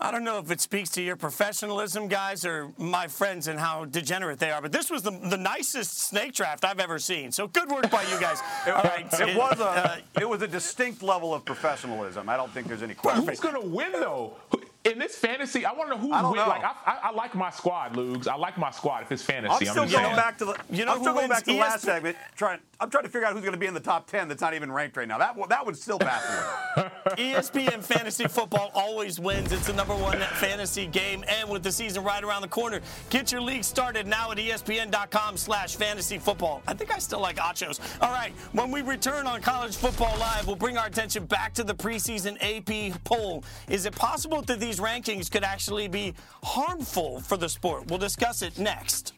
I 0.00 0.10
don't 0.10 0.24
know 0.24 0.38
if 0.38 0.50
it 0.50 0.60
speaks 0.60 0.90
to 0.90 1.02
your 1.02 1.14
professionalism, 1.14 2.08
guys, 2.08 2.44
or 2.44 2.72
my 2.78 3.06
friends 3.06 3.46
and 3.46 3.58
how 3.58 3.84
degenerate 3.84 4.40
they 4.40 4.50
are, 4.50 4.60
but 4.60 4.72
this 4.72 4.90
was 4.90 5.02
the, 5.02 5.12
the 5.12 5.36
nicest 5.36 5.98
snake 5.98 6.34
draft 6.34 6.64
I've 6.64 6.80
ever 6.80 6.98
seen. 6.98 7.30
So 7.30 7.46
good 7.46 7.70
work 7.70 7.90
by 7.90 8.02
you 8.02 8.18
guys. 8.20 8.40
it, 8.66 8.70
All 8.70 8.82
right, 8.82 9.06
it, 9.12 9.36
was 9.36 9.60
a 9.60 9.64
uh, 9.64 9.96
it 10.20 10.28
was 10.28 10.42
a 10.42 10.48
distinct 10.48 11.02
level 11.02 11.32
of 11.32 11.44
professionalism. 11.44 12.28
I 12.28 12.36
don't 12.36 12.50
think 12.50 12.66
there's 12.66 12.82
any 12.82 12.94
question. 12.94 13.26
Who's 13.26 13.40
going 13.40 13.54
to 13.54 13.68
win 13.68 13.92
though? 13.92 14.36
In 14.84 14.98
this 14.98 15.16
fantasy, 15.16 15.64
I 15.64 15.72
want 15.72 15.90
to 15.90 15.96
know 15.96 16.00
who's 16.00 16.10
win. 16.10 16.36
Know. 16.36 16.48
Like 16.48 16.62
I, 16.62 16.74
I, 16.86 16.98
I, 17.04 17.10
like 17.12 17.34
my 17.34 17.50
squad, 17.50 17.96
Lugs. 17.96 18.28
I 18.28 18.34
like 18.34 18.58
my 18.58 18.70
squad. 18.70 19.02
If 19.02 19.12
it's 19.12 19.22
fantasy, 19.22 19.66
I'm 19.66 19.72
still 19.72 19.82
I'm 19.84 19.90
going 19.90 20.04
saying. 20.04 20.16
back 20.16 20.38
to 20.38 20.44
the. 20.44 20.56
You 20.70 20.84
know, 20.84 20.92
I'm 20.92 21.00
still 21.00 21.14
going 21.14 21.28
back 21.28 21.44
to 21.44 21.52
the 21.52 21.58
last 21.58 21.82
segment. 21.82 22.16
Trying, 22.36 22.60
I'm 22.80 22.90
trying 22.90 23.04
to 23.04 23.08
figure 23.08 23.26
out 23.26 23.32
who's 23.32 23.40
going 23.40 23.54
to 23.54 23.58
be 23.58 23.66
in 23.66 23.72
the 23.72 23.80
top 23.80 24.06
ten. 24.06 24.28
That's 24.28 24.42
not 24.42 24.52
even 24.52 24.70
ranked 24.70 24.96
right 24.98 25.08
now. 25.08 25.16
That 25.16 25.36
that 25.48 25.64
would 25.64 25.76
still 25.76 25.98
baffle 25.98 26.84
me. 27.16 27.32
ESPN 27.32 27.82
fantasy 27.82 28.28
football 28.28 28.70
always 28.74 29.18
wins. 29.18 29.52
It's 29.52 29.66
the 29.66 29.72
number 29.72 29.94
one 29.94 30.18
fantasy 30.18 30.86
game, 30.86 31.24
and 31.28 31.48
with 31.48 31.62
the 31.62 31.72
season 31.72 32.04
right 32.04 32.22
around 32.22 32.42
the 32.42 32.48
corner, 32.48 32.80
get 33.08 33.32
your 33.32 33.40
league 33.40 33.64
started 33.64 34.06
now 34.06 34.32
at 34.32 34.38
ESPN.com/slash 34.38 35.76
fantasy 35.76 36.18
football. 36.18 36.62
I 36.66 36.74
think 36.74 36.94
I 36.94 36.98
still 36.98 37.20
like 37.20 37.36
Achos. 37.36 37.80
All 38.02 38.12
right, 38.12 38.32
when 38.52 38.70
we 38.70 38.82
return 38.82 39.26
on 39.26 39.40
College 39.40 39.76
Football 39.76 40.18
Live, 40.18 40.46
we'll 40.46 40.56
bring 40.56 40.76
our 40.76 40.86
attention 40.86 41.24
back 41.24 41.54
to 41.54 41.64
the 41.64 41.74
preseason 41.74 42.36
AP 42.42 43.02
poll. 43.04 43.44
Is 43.68 43.86
it 43.86 43.94
possible 43.94 44.42
that 44.42 44.60
these 44.60 44.73
these 44.74 44.84
rankings 44.84 45.30
could 45.30 45.44
actually 45.44 45.86
be 45.86 46.14
harmful 46.42 47.20
for 47.20 47.36
the 47.36 47.48
sport. 47.48 47.88
We'll 47.88 47.98
discuss 47.98 48.42
it 48.42 48.58
next. 48.58 49.12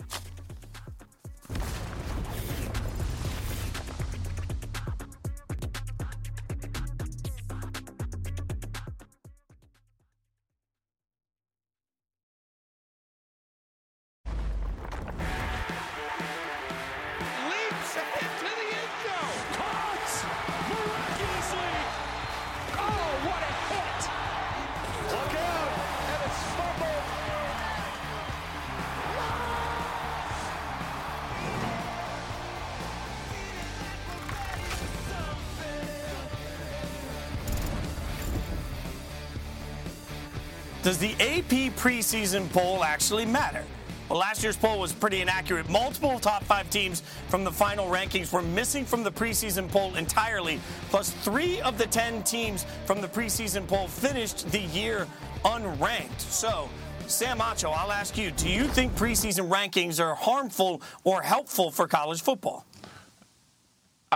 Does 40.87 40.99
the 40.99 41.15
AP 41.15 41.75
preseason 41.75 42.49
poll 42.53 42.85
actually 42.85 43.27
matter? 43.27 43.65
Well, 44.09 44.21
last 44.21 44.45
year's 44.45 44.57
poll 44.57 44.79
was 44.79 44.93
pretty 44.93 45.21
inaccurate. 45.21 45.69
Multiple 45.69 46.21
top 46.21 46.45
five 46.45 46.71
teams 46.71 47.03
from 47.27 47.43
the 47.43 47.51
final 47.51 47.87
rankings 47.87 48.33
were 48.33 48.41
missing 48.41 48.85
from 48.85 49.03
the 49.03 49.11
preseason 49.11 49.69
poll 49.69 49.97
entirely. 49.97 50.61
Plus, 50.91 51.11
three 51.11 51.61
of 51.63 51.77
the 51.77 51.87
10 51.87 52.23
teams 52.23 52.65
from 52.85 53.01
the 53.01 53.09
preseason 53.09 53.67
poll 53.67 53.89
finished 53.89 54.49
the 54.53 54.61
year 54.61 55.09
unranked. 55.45 56.21
So, 56.21 56.69
Sam 57.09 57.39
Acho, 57.39 57.77
I'll 57.77 57.91
ask 57.91 58.17
you 58.17 58.31
do 58.31 58.49
you 58.49 58.69
think 58.69 58.95
preseason 58.95 59.51
rankings 59.51 59.99
are 59.99 60.15
harmful 60.15 60.83
or 61.03 61.21
helpful 61.21 61.73
for 61.73 61.89
college 61.89 62.23
football? 62.23 62.65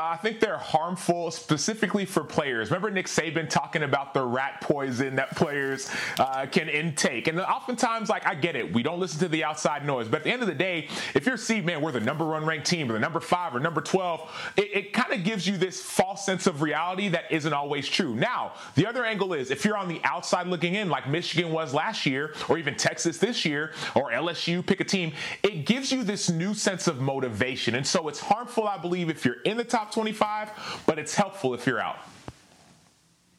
I 0.02 0.16
think 0.16 0.40
they're 0.40 0.58
harmful 0.58 1.30
specifically 1.30 2.04
for 2.04 2.24
players. 2.24 2.70
Remember 2.70 2.90
Nick 2.90 3.06
Saban 3.06 3.48
talking 3.48 3.82
about 3.82 4.14
the 4.14 4.22
rat 4.22 4.60
poison 4.60 5.16
that 5.16 5.36
players 5.36 5.90
uh, 6.18 6.46
can 6.46 6.68
intake, 6.68 7.26
and 7.28 7.40
oftentimes, 7.40 8.08
like 8.08 8.26
I 8.26 8.34
get 8.34 8.56
it, 8.56 8.72
we 8.72 8.82
don't 8.82 9.00
listen 9.00 9.20
to 9.20 9.28
the 9.28 9.44
outside 9.44 9.84
noise, 9.84 10.08
but 10.08 10.18
at 10.18 10.24
the 10.24 10.30
end 10.30 10.42
of 10.42 10.48
the 10.48 10.54
day, 10.54 10.88
if 11.14 11.26
you're 11.26 11.36
seed, 11.36 11.64
man, 11.64 11.80
we're 11.80 11.92
the 11.92 12.00
number 12.00 12.26
one 12.26 12.44
ranked 12.44 12.66
team, 12.66 12.90
or 12.90 12.94
the 12.94 12.98
number 12.98 13.20
five, 13.20 13.54
or 13.54 13.60
number 13.60 13.80
twelve, 13.80 14.30
it, 14.56 14.70
it 14.72 14.92
kind 14.92 15.12
of 15.12 15.24
gives 15.24 15.46
you 15.46 15.56
this 15.56 15.82
false 15.82 16.24
sense 16.24 16.46
of 16.46 16.62
reality 16.62 17.08
that 17.08 17.24
isn't 17.30 17.52
always 17.52 17.88
true. 17.88 18.14
Now, 18.14 18.52
the 18.76 18.86
other 18.86 19.04
angle 19.04 19.34
is 19.34 19.50
if 19.50 19.64
you're 19.64 19.76
on 19.76 19.88
the 19.88 20.00
outside 20.04 20.46
looking 20.46 20.74
in, 20.76 20.88
like 20.88 21.08
Michigan 21.08 21.52
was 21.52 21.74
last 21.74 22.06
year, 22.06 22.34
or 22.48 22.58
even 22.58 22.74
Texas 22.74 23.18
this 23.18 23.44
year, 23.44 23.72
or 23.94 24.10
LSU, 24.10 24.64
pick 24.64 24.80
a 24.80 24.84
team, 24.84 25.12
it 25.42 25.66
gives 25.66 25.92
you 25.92 26.04
this 26.04 26.30
new 26.30 26.54
sense 26.54 26.86
of 26.86 27.00
motivation, 27.00 27.74
and 27.74 27.86
so 27.86 28.08
it's 28.08 28.20
harmful, 28.20 28.66
I 28.66 28.78
believe, 28.78 29.10
if 29.10 29.24
you're 29.24 29.42
in 29.42 29.56
the 29.56 29.64
top 29.64 29.89
25, 29.92 30.82
but 30.86 30.98
it's 30.98 31.14
helpful 31.14 31.54
if 31.54 31.66
you're 31.66 31.80
out. 31.80 31.98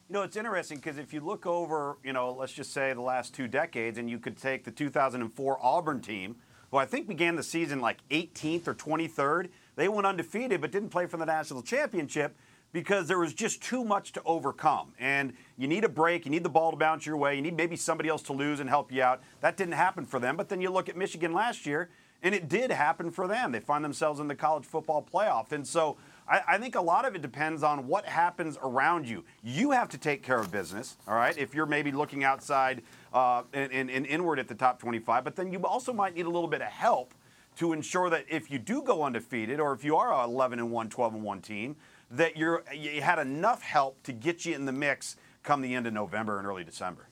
You 0.10 0.14
know, 0.14 0.24
it's 0.24 0.36
interesting 0.36 0.78
because 0.78 0.98
if 0.98 1.14
you 1.14 1.22
look 1.22 1.46
over, 1.46 1.98
you 2.04 2.12
know, 2.12 2.34
let's 2.34 2.52
just 2.52 2.74
say 2.74 2.92
the 2.94 3.02
last 3.02 3.34
two 3.34 3.48
decades, 3.48 3.98
and 3.98 4.10
you 4.10 4.20
could 4.20 4.38
take 4.38 4.66
the 4.66 4.72
2004 4.72 5.58
Auburn 5.62 6.02
team, 6.02 6.36
who 6.70 6.78
I 6.78 6.86
think 6.86 7.08
began 7.08 7.36
the 7.36 7.44
season 7.44 7.80
like 7.80 7.98
18th 8.10 8.68
or 8.68 8.74
23rd. 8.74 9.50
They 9.76 9.88
went 9.88 10.06
undefeated 10.06 10.62
but 10.62 10.72
didn't 10.72 10.90
play 10.90 11.06
for 11.06 11.18
the 11.18 11.26
national 11.26 11.62
championship 11.62 12.36
because 12.74 13.08
there 13.08 13.20
was 13.20 13.34
just 13.34 13.62
too 13.62 13.84
much 13.84 14.14
to 14.14 14.22
overcome. 14.26 14.94
And 15.00 15.34
you 15.58 15.68
need 15.68 15.84
a 15.84 15.90
break, 15.90 16.26
you 16.26 16.32
need 16.32 16.44
the 16.44 16.50
ball 16.50 16.72
to 16.72 16.78
bounce 16.78 17.06
your 17.06 17.18
way, 17.18 17.36
you 17.36 17.42
need 17.42 17.58
maybe 17.58 17.76
somebody 17.76 18.10
else 18.10 18.22
to 18.24 18.34
lose 18.34 18.60
and 18.60 18.70
help 18.70 18.92
you 18.92 19.04
out. 19.04 19.22
That 19.42 19.58
didn't 19.58 19.74
happen 19.74 20.06
for 20.06 20.20
them. 20.20 20.38
But 20.38 20.50
then 20.50 20.62
you 20.62 20.70
look 20.70 20.88
at 20.88 20.96
Michigan 20.96 21.34
last 21.34 21.66
year, 21.66 21.90
and 22.24 22.34
it 22.34 22.48
did 22.48 22.72
happen 22.72 23.12
for 23.12 23.28
them. 23.28 23.52
They 23.52 23.60
find 23.60 23.84
themselves 23.84 24.20
in 24.20 24.28
the 24.28 24.36
college 24.36 24.66
football 24.66 25.06
playoff. 25.12 25.52
And 25.52 25.68
so 25.68 25.98
I, 26.32 26.42
I, 26.48 26.58
think 26.58 26.76
a 26.76 26.82
lot 26.82 27.04
of 27.04 27.14
it 27.14 27.22
depends 27.22 27.62
on 27.62 27.88
what 27.88 28.06
happens 28.06 28.58
around 28.64 29.08
you. 29.08 29.26
You 29.44 29.72
have 29.72 29.90
to 29.90 29.98
take 29.98 30.24
care 30.24 30.40
of 30.40 30.50
business, 30.50 30.96
all 31.06 31.16
right, 31.16 31.38
if 31.38 31.54
you're 31.54 31.66
maybe 31.66 31.92
looking 31.92 32.24
outside 32.24 32.84
uh, 33.14 33.44
and, 33.52 33.70
and, 33.74 33.92
and 33.92 34.06
inward 34.06 34.40
at 34.40 34.48
the 34.48 34.56
top 34.56 34.80
25. 34.80 35.26
But 35.26 35.36
then 35.36 35.52
you 35.52 35.60
also 35.66 35.92
might 35.92 36.16
need 36.16 36.26
a 36.26 36.30
little 36.30 36.48
bit 36.48 36.62
of 36.62 36.70
help 36.70 37.14
to 37.58 37.74
ensure 37.74 38.10
that 38.10 38.26
if 38.30 38.50
you 38.50 38.58
do 38.58 38.82
go 38.82 39.04
undefeated 39.04 39.60
or 39.60 39.74
if 39.74 39.84
you 39.84 39.98
are 39.98 40.14
a 40.14 40.24
11 40.24 40.60
and 40.60 40.72
1, 40.72 40.90
12 40.90 41.16
and 41.16 41.24
1 41.24 41.42
team, 41.42 41.76
that 42.10 42.38
you're 42.38 42.64
you 42.74 43.02
had 43.02 43.20
enough 43.20 43.62
help 43.62 44.02
to 44.04 44.14
get 44.14 44.46
you 44.46 44.56
in 44.56 44.66
the 44.66 44.72
mix 44.72 45.18
come 45.44 45.62
the 45.62 45.76
end 45.76 45.86
of 45.86 45.94
November 45.94 46.38
and 46.38 46.48
early 46.48 46.64
December. 46.64 47.08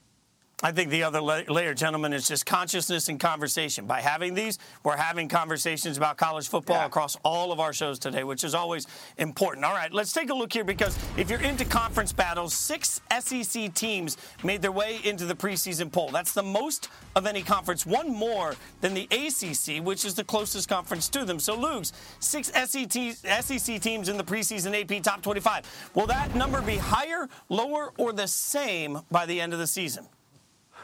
I 0.61 0.73
think 0.73 0.89
the 0.89 1.03
other 1.03 1.21
layer, 1.21 1.73
gentlemen, 1.73 2.11
is 2.11 2.27
just 2.27 2.45
consciousness 2.45 3.07
and 3.07 3.17
conversation. 3.17 3.85
By 3.85 4.01
having 4.01 4.33
these, 4.33 4.59
we're 4.83 4.97
having 4.97 5.29
conversations 5.29 5.95
about 5.95 6.17
college 6.17 6.49
football 6.49 6.75
yeah. 6.75 6.85
across 6.85 7.15
all 7.23 7.53
of 7.53 7.61
our 7.61 7.71
shows 7.71 7.97
today, 7.97 8.25
which 8.25 8.43
is 8.43 8.53
always 8.53 8.85
important. 9.17 9.63
All 9.63 9.71
right, 9.73 9.93
let's 9.93 10.11
take 10.11 10.29
a 10.29 10.33
look 10.33 10.51
here 10.51 10.65
because 10.65 10.99
if 11.15 11.29
you're 11.29 11.39
into 11.39 11.63
conference 11.63 12.11
battles, 12.11 12.53
six 12.53 12.99
SEC 13.19 13.73
teams 13.73 14.17
made 14.43 14.61
their 14.61 14.73
way 14.73 14.99
into 15.05 15.25
the 15.25 15.33
preseason 15.33 15.89
poll. 15.89 16.09
That's 16.09 16.33
the 16.33 16.43
most 16.43 16.89
of 17.15 17.25
any 17.25 17.41
conference, 17.41 17.85
one 17.85 18.13
more 18.13 18.55
than 18.81 18.93
the 18.93 19.07
ACC, 19.11 19.81
which 19.81 20.03
is 20.03 20.13
the 20.13 20.25
closest 20.25 20.67
conference 20.67 21.07
to 21.09 21.23
them. 21.23 21.39
So, 21.39 21.57
Lugs, 21.57 21.93
six 22.19 22.51
SEC 22.51 22.89
teams 22.89 24.09
in 24.09 24.17
the 24.17 24.25
preseason 24.25 24.77
AP 24.77 25.03
top 25.03 25.21
25. 25.21 25.91
Will 25.95 26.07
that 26.07 26.35
number 26.35 26.61
be 26.61 26.75
higher, 26.75 27.29
lower, 27.47 27.93
or 27.97 28.11
the 28.11 28.27
same 28.27 28.99
by 29.09 29.25
the 29.25 29.39
end 29.39 29.53
of 29.53 29.59
the 29.59 29.67
season? 29.67 30.05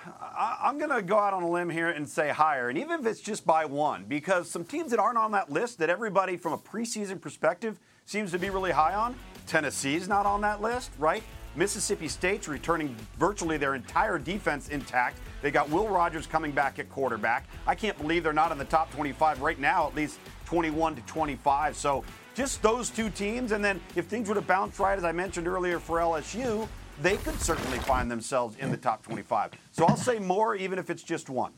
I, 0.08 0.70
am 0.70 0.78
going 0.78 0.92
to 0.92 1.02
go 1.02 1.18
out 1.18 1.34
on 1.34 1.44
a 1.44 1.50
limb 1.50 1.70
here 1.70 1.90
and 1.90 2.08
say 2.08 2.30
higher, 2.30 2.70
and 2.70 2.78
even 2.78 3.00
if 3.00 3.06
it's 3.06 3.22
just 3.22 3.46
by 3.46 3.66
one, 3.66 4.06
because 4.08 4.50
some 4.50 4.64
teams 4.64 4.92
that 4.92 5.00
aren't 5.00 5.18
on 5.18 5.32
that 5.32 5.52
list 5.52 5.80
that 5.80 5.90
everybody 5.90 6.38
from 6.38 6.54
a 6.54 6.58
preseason 6.58 7.20
perspective 7.20 7.80
seems 8.06 8.32
to 8.32 8.40
be 8.40 8.50
really 8.50 8.72
high 8.72 8.94
on, 8.94 9.16
Tennessee's 9.48 10.08
not 10.08 10.26
on 10.26 10.42
that 10.42 10.62
list, 10.62 10.92
right? 11.00 11.24
Mississippi 11.56 12.08
State's 12.08 12.48
returning 12.48 12.96
virtually 13.18 13.58
their 13.58 13.76
entire 13.76 14.20
defense 14.20 14.68
intact. 14.70 15.18
They 15.42 15.52
got 15.52 15.70
Will 15.70 15.88
Rogers 15.88 16.28
coming 16.28 16.52
back 16.52 16.80
at 16.80 16.90
quarterback. 16.90 17.48
I 17.66 17.76
can't 17.76 17.98
believe 17.98 18.24
they're 18.24 18.34
not 18.34 18.52
in 18.52 18.58
the 18.58 18.66
top 18.66 18.92
25 18.92 19.42
right 19.42 19.60
now, 19.60 19.88
at 19.88 19.96
least 19.96 20.20
21 20.46 20.96
to 20.96 21.02
25. 21.04 21.78
So 21.78 22.04
just 22.34 22.62
those 22.62 22.90
two 22.90 23.10
teams, 23.10 23.54
and 23.54 23.64
then 23.64 23.80
if 23.96 24.06
things 24.06 24.28
would 24.28 24.36
have 24.36 24.48
bounced 24.48 24.80
right, 24.80 24.98
as 24.98 25.06
I 25.06 25.14
mentioned 25.14 25.48
earlier 25.48 25.80
for 25.80 26.00
LSU, 26.00 26.68
they 27.02 27.18
could 27.18 27.40
certainly 27.40 27.80
find 27.80 28.10
themselves 28.10 28.56
in 28.58 28.72
the 28.72 28.78
top 28.78 29.04
25. 29.04 29.52
So 29.72 29.86
I'll 29.86 29.98
say 29.98 30.20
more, 30.20 30.56
even 30.56 30.80
if 30.80 30.90
it's 30.90 31.04
just 31.04 31.30
one. 31.30 31.54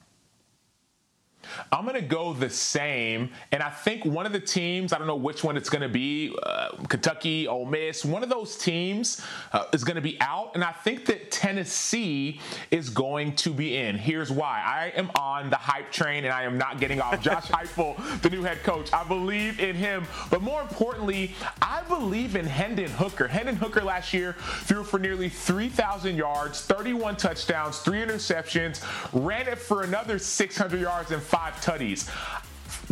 I'm 1.72 1.86
going 1.86 1.96
to 1.96 2.02
go 2.02 2.34
the 2.34 2.50
same. 2.50 3.30
And 3.52 3.62
I 3.62 3.70
think 3.70 4.06
one 4.06 4.26
of 4.26 4.34
the 4.34 4.40
teams, 4.40 4.94
I 4.94 4.98
don't 4.98 5.08
know 5.08 5.16
which 5.16 5.44
one 5.44 5.58
it's 5.58 5.70
going 5.70 5.82
to 5.82 5.90
be, 5.90 6.36
uh, 6.44 6.70
Kentucky, 6.88 7.48
Ole 7.48 7.66
Miss, 7.66 8.06
one 8.06 8.24
of 8.24 8.30
those 8.30 8.58
teams 8.58 9.22
uh, 9.54 9.66
is 9.74 9.84
going 9.84 9.96
to 9.96 10.02
be 10.02 10.20
out. 10.22 10.52
And 10.56 10.64
I 10.64 10.72
think 10.72 11.06
that 11.06 11.32
Tennessee 11.32 12.40
is 12.72 12.90
going 12.90 13.36
to 13.38 13.52
be 13.52 13.78
in. 13.78 13.98
Here's 13.98 14.32
why 14.32 14.62
I 14.66 14.94
am 14.98 15.10
on 15.16 15.50
the 15.50 15.56
hype 15.56 15.92
train 15.92 16.26
and 16.26 16.34
I 16.34 16.44
am 16.44 16.58
not 16.58 16.80
getting 16.80 17.02
off. 17.02 17.22
Josh 17.28 17.48
Heupel, 17.48 18.22
the 18.22 18.30
new 18.30 18.44
head 18.44 18.64
coach, 18.64 18.92
I 18.94 19.04
believe 19.04 19.60
in 19.60 19.76
him. 19.76 20.06
But 20.30 20.42
more 20.42 20.62
importantly, 20.62 21.34
I 21.62 21.82
believe 21.88 22.36
in 22.36 22.46
Hendon 22.46 22.92
Hooker. 22.92 23.28
Hendon 23.28 23.56
Hooker 23.56 23.82
last 23.82 24.14
year 24.14 24.36
threw 24.62 24.84
for 24.84 25.00
nearly 25.00 25.30
3,000 25.30 26.16
yards, 26.16 26.62
31 26.62 27.16
touchdowns, 27.18 27.80
three 27.80 28.00
interceptions, 28.00 28.84
ran 29.14 29.48
it 29.48 29.58
for 29.58 29.84
another 29.84 30.20
600 30.20 30.80
yards 30.80 31.12
and 31.12 31.22
five 31.22 31.37
tutties 31.62 32.10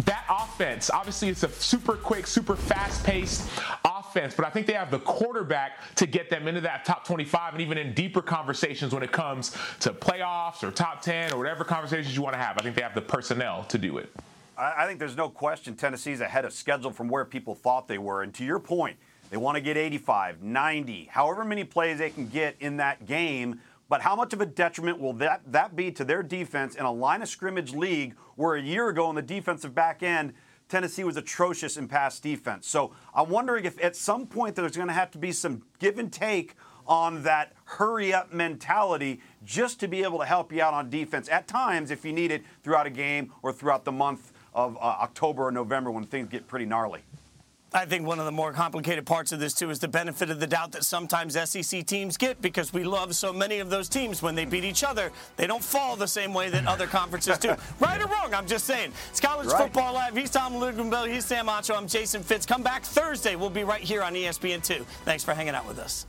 that 0.03 0.25
offense, 0.29 0.89
obviously, 0.89 1.29
it's 1.29 1.43
a 1.43 1.49
super 1.49 1.95
quick, 1.95 2.27
super 2.27 2.55
fast 2.55 3.03
paced 3.05 3.49
offense, 3.85 4.33
but 4.35 4.45
I 4.45 4.49
think 4.49 4.67
they 4.67 4.73
have 4.73 4.91
the 4.91 4.99
quarterback 4.99 5.79
to 5.95 6.05
get 6.05 6.29
them 6.29 6.47
into 6.47 6.61
that 6.61 6.83
top 6.83 7.05
25 7.05 7.53
and 7.53 7.61
even 7.61 7.77
in 7.77 7.93
deeper 7.93 8.21
conversations 8.21 8.93
when 8.93 9.03
it 9.03 9.11
comes 9.11 9.51
to 9.79 9.93
playoffs 9.93 10.63
or 10.63 10.71
top 10.71 11.01
10 11.01 11.31
or 11.31 11.37
whatever 11.37 11.63
conversations 11.63 12.15
you 12.15 12.21
want 12.21 12.33
to 12.33 12.39
have. 12.39 12.57
I 12.57 12.63
think 12.63 12.75
they 12.75 12.81
have 12.81 12.95
the 12.95 13.01
personnel 13.01 13.63
to 13.65 13.77
do 13.77 13.97
it. 13.97 14.09
I 14.57 14.85
think 14.85 14.99
there's 14.99 15.17
no 15.17 15.29
question 15.29 15.75
Tennessee's 15.75 16.21
ahead 16.21 16.45
of 16.45 16.53
schedule 16.53 16.91
from 16.91 17.09
where 17.09 17.25
people 17.25 17.55
thought 17.55 17.87
they 17.87 17.97
were. 17.97 18.21
And 18.21 18.33
to 18.35 18.45
your 18.45 18.59
point, 18.59 18.97
they 19.29 19.37
want 19.37 19.55
to 19.55 19.61
get 19.61 19.75
85, 19.75 20.43
90, 20.43 21.05
however 21.05 21.43
many 21.43 21.63
plays 21.63 21.97
they 21.97 22.09
can 22.09 22.27
get 22.27 22.55
in 22.59 22.77
that 22.77 23.05
game 23.05 23.59
but 23.87 24.01
how 24.01 24.15
much 24.15 24.33
of 24.33 24.41
a 24.41 24.45
detriment 24.45 24.99
will 24.99 25.13
that, 25.13 25.41
that 25.51 25.75
be 25.75 25.91
to 25.91 26.03
their 26.03 26.23
defense 26.23 26.75
in 26.75 26.85
a 26.85 26.91
line 26.91 27.21
of 27.21 27.29
scrimmage 27.29 27.73
league 27.73 28.15
where 28.35 28.55
a 28.55 28.61
year 28.61 28.89
ago 28.89 29.09
in 29.09 29.15
the 29.15 29.21
defensive 29.21 29.75
back 29.75 30.01
end, 30.01 30.33
Tennessee 30.67 31.03
was 31.03 31.17
atrocious 31.17 31.77
in 31.77 31.87
pass 31.87 32.19
defense? 32.19 32.67
So 32.67 32.93
I'm 33.13 33.29
wondering 33.29 33.65
if 33.65 33.81
at 33.83 33.95
some 33.95 34.25
point 34.25 34.55
there's 34.55 34.75
going 34.75 34.87
to 34.87 34.93
have 34.93 35.11
to 35.11 35.17
be 35.17 35.31
some 35.31 35.61
give 35.79 35.99
and 35.99 36.11
take 36.11 36.55
on 36.87 37.23
that 37.23 37.53
hurry 37.65 38.13
up 38.13 38.33
mentality 38.33 39.19
just 39.43 39.79
to 39.79 39.87
be 39.87 40.03
able 40.03 40.19
to 40.19 40.25
help 40.25 40.51
you 40.51 40.61
out 40.61 40.73
on 40.73 40.89
defense 40.89 41.29
at 41.29 41.47
times 41.47 41.91
if 41.91 42.05
you 42.05 42.13
need 42.13 42.31
it 42.31 42.43
throughout 42.63 42.85
a 42.87 42.91
game 42.91 43.31
or 43.41 43.51
throughout 43.51 43.85
the 43.85 43.91
month 43.91 44.33
of 44.53 44.77
uh, 44.77 44.79
October 44.79 45.43
or 45.43 45.51
November 45.51 45.91
when 45.91 46.05
things 46.05 46.29
get 46.29 46.47
pretty 46.47 46.65
gnarly. 46.65 47.01
I 47.75 47.85
think 47.85 48.07
one 48.07 48.19
of 48.19 48.25
the 48.25 48.31
more 48.31 48.53
complicated 48.53 49.05
parts 49.05 49.33
of 49.33 49.41
this, 49.41 49.53
too, 49.53 49.69
is 49.69 49.79
the 49.79 49.89
benefit 49.89 50.29
of 50.29 50.39
the 50.39 50.47
doubt 50.47 50.71
that 50.71 50.85
sometimes 50.85 51.33
SEC 51.37 51.85
teams 51.85 52.15
get 52.15 52.41
because 52.41 52.71
we 52.71 52.85
love 52.85 53.13
so 53.13 53.33
many 53.33 53.59
of 53.59 53.69
those 53.69 53.89
teams 53.89 54.21
when 54.21 54.33
they 54.33 54.45
beat 54.45 54.63
each 54.63 54.81
other. 54.81 55.11
They 55.35 55.45
don't 55.45 55.63
fall 55.63 55.97
the 55.97 56.07
same 56.07 56.33
way 56.33 56.49
that 56.49 56.65
other 56.67 56.87
conferences 56.87 57.37
do. 57.37 57.53
right 57.81 58.01
or 58.01 58.07
wrong, 58.07 58.33
I'm 58.33 58.47
just 58.47 58.63
saying. 58.63 58.93
It's 59.09 59.19
College 59.19 59.49
right. 59.49 59.63
Football 59.63 59.93
Live. 59.93 60.15
He's 60.15 60.29
Tom 60.29 60.53
Luginbill. 60.53 61.11
He's 61.11 61.25
Sam 61.25 61.47
Acho. 61.47 61.75
I'm 61.75 61.87
Jason 61.87 62.23
Fitz. 62.23 62.45
Come 62.45 62.63
back 62.63 62.83
Thursday. 62.83 63.35
We'll 63.35 63.49
be 63.49 63.65
right 63.65 63.81
here 63.81 64.03
on 64.03 64.13
ESPN2. 64.13 64.85
Thanks 65.03 65.25
for 65.25 65.33
hanging 65.33 65.53
out 65.53 65.67
with 65.67 65.77
us. 65.77 66.05